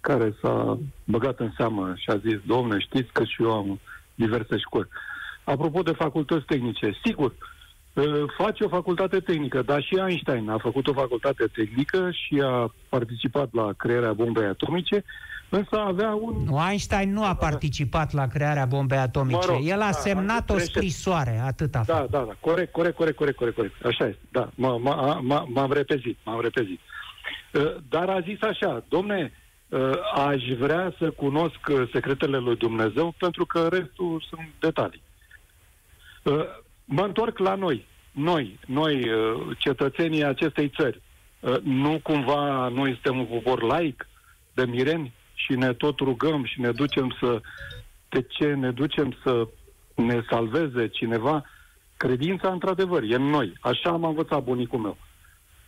[0.00, 3.80] care s-a băgat în seamă și a zis, domne, știți că și eu am
[4.14, 4.88] diverse școli.
[5.44, 7.34] Apropo de facultăți tehnice, sigur,
[7.92, 12.74] uh, face o facultate tehnică, dar și Einstein a făcut o facultate tehnică și a
[12.88, 15.04] participat la crearea bombei atomice,
[15.56, 19.36] însă avea un Nu, Einstein nu a participat la crearea bombei atomice.
[19.46, 20.72] Mă rog, El a da, semnat o greșesc.
[20.76, 22.10] scrisoare, atât a Da, făcut.
[22.10, 23.84] da, da, corect, corect, corect, corect, corect, corect.
[23.84, 26.80] Așa este, da, m- m- m- m-am repezit, m-am repezit.
[27.52, 29.32] Uh, Dar a zis așa, domne,
[29.68, 35.02] uh, aș vrea să cunosc uh, secretele lui Dumnezeu pentru că restul sunt detalii.
[36.22, 36.44] Uh,
[36.84, 41.02] Mă întorc la noi, noi, noi, uh, cetățenii acestei țări.
[41.40, 44.08] Uh, Nu cumva noi suntem un popor laic
[44.54, 45.12] de mireni
[45.44, 47.40] și ne tot rugăm și ne ducem să...
[48.08, 49.48] De ce ne ducem să
[49.94, 51.44] ne salveze cineva?
[51.96, 53.52] Credința, într-adevăr, e în noi.
[53.60, 54.96] Așa am învățat bunicul meu.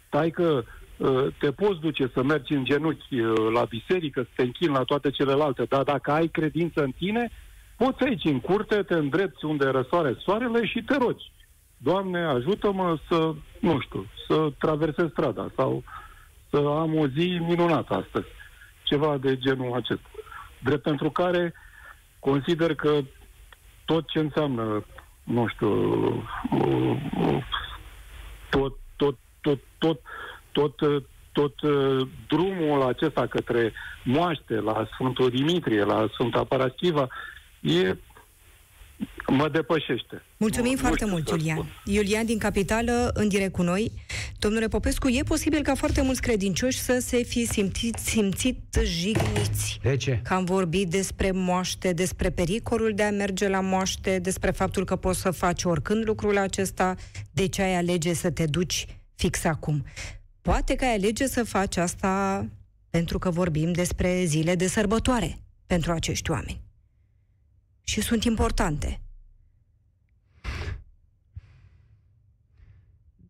[0.07, 0.63] Stai că
[0.97, 4.83] uh, te poți duce să mergi în genunchi uh, la biserică, să te închini la
[4.83, 7.31] toate celelalte, dar dacă ai credință în tine,
[7.77, 11.33] poți aici în curte, te îndrepți unde răsoare soarele și te rogi.
[11.77, 15.83] Doamne, ajută-mă să, nu știu, să traversez strada sau
[16.51, 18.36] să am o zi minunată astăzi.
[18.87, 20.11] Ceva de genul acesta.
[20.63, 21.55] Drept pentru care
[22.19, 23.01] consider că
[23.85, 24.85] tot ce înseamnă,
[25.23, 25.69] nu știu,
[26.51, 27.45] uh, uh,
[28.51, 30.01] tot, tot, tot, tot,
[30.53, 33.73] tot, uh, tot uh, drumul acesta către
[34.05, 37.09] moaște, la Sfântul Dimitrie, la Sfânta Paraschiva,
[37.61, 37.97] e
[39.29, 40.23] mă depășește.
[40.37, 41.57] Mulțumim Nu- nu foarte știu mult, să Iulian.
[41.57, 41.69] spun.
[41.95, 43.93] Iulian din Capitală, în direct cu noi.
[44.39, 49.79] Domnule Popescu, e posibil ca foarte mulți credincioși să se fi simțit, simțit jigniți.
[49.83, 50.21] De ce?
[50.25, 54.97] Că am vorbit despre moaște, despre pericolul de a merge la moaște, despre faptul că
[54.97, 56.95] poți să faci oricând lucrul acesta,
[57.31, 59.85] de ce ai alege să te duci fix acum.
[60.43, 62.47] Poate că ai alege să faci asta
[62.91, 66.61] pentru că vorbim despre zile de sărbătoare pentru acești oameni.
[67.89, 69.01] Și sunt importante.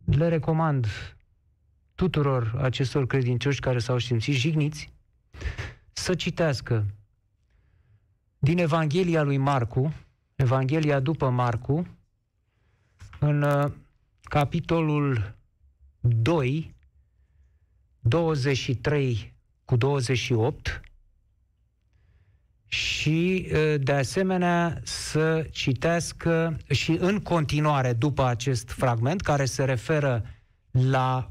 [0.05, 0.87] Le recomand
[1.95, 4.93] tuturor acestor credincioși care s-au simțit jigniți
[5.93, 6.87] să citească
[8.39, 9.95] din Evanghelia lui Marcu,
[10.35, 11.87] Evanghelia după Marcu,
[13.19, 13.73] în uh,
[14.23, 15.37] capitolul
[16.01, 16.75] 2,
[18.01, 19.35] 23
[19.65, 20.81] cu 28,
[23.07, 23.49] și,
[23.79, 30.25] de asemenea, să citească și în continuare, după acest fragment, care se referă
[30.71, 31.31] la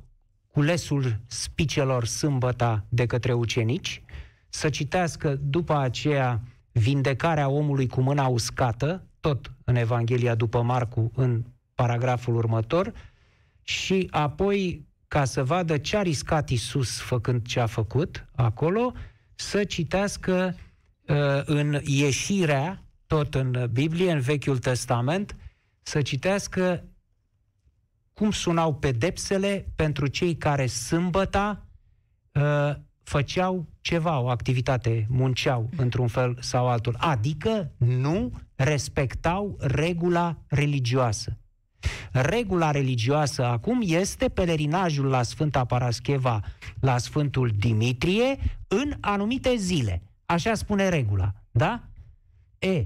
[0.51, 4.03] culesul spicelor sâmbăta de către ucenici,
[4.49, 11.43] să citească după aceea vindecarea omului cu mâna uscată, tot în Evanghelia după Marcu, în
[11.73, 12.93] paragraful următor,
[13.61, 18.93] și apoi, ca să vadă ce a riscat Isus făcând ce a făcut acolo,
[19.35, 20.63] să citească uh,
[21.45, 25.35] în ieșirea, tot în Biblie, în Vechiul Testament,
[25.81, 26.83] să citească
[28.13, 31.65] cum sunau pedepsele pentru cei care sâmbăta
[32.31, 36.95] uh, făceau ceva, o activitate, munceau într-un fel sau altul.
[36.97, 41.37] Adică nu respectau regula religioasă.
[42.11, 46.43] Regula religioasă acum este pelerinajul la Sfânta Parascheva,
[46.79, 48.37] la Sfântul Dimitrie,
[48.67, 50.01] în anumite zile.
[50.25, 51.87] Așa spune regula, da?
[52.59, 52.85] E,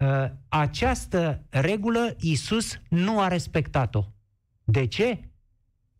[0.00, 4.04] ă, această regulă Isus nu a respectat-o.
[4.64, 5.18] De ce?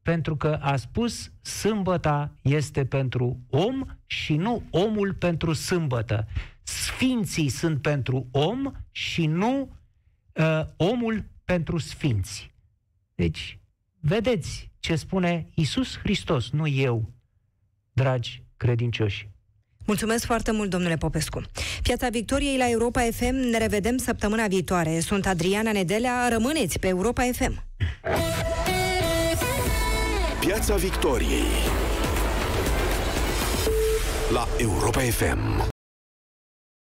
[0.03, 6.27] Pentru că a spus sâmbăta este pentru om și nu omul pentru sâmbătă.
[6.63, 9.77] Sfinții sunt pentru om și nu
[10.33, 12.55] uh, omul pentru sfinți.
[13.15, 13.59] Deci,
[14.01, 17.13] vedeți ce spune Isus Hristos, nu eu,
[17.93, 19.29] dragi credincioși.
[19.89, 21.43] Mulțumesc foarte mult, domnule Popescu.
[21.83, 25.01] Piața Victoriei la Europa FM, ne revedem săptămâna viitoare.
[25.01, 27.63] Sunt Adriana Nedelea, rămâneți pe Europa FM.
[30.41, 31.43] Piața Victoriei
[34.33, 35.77] la Europa FM.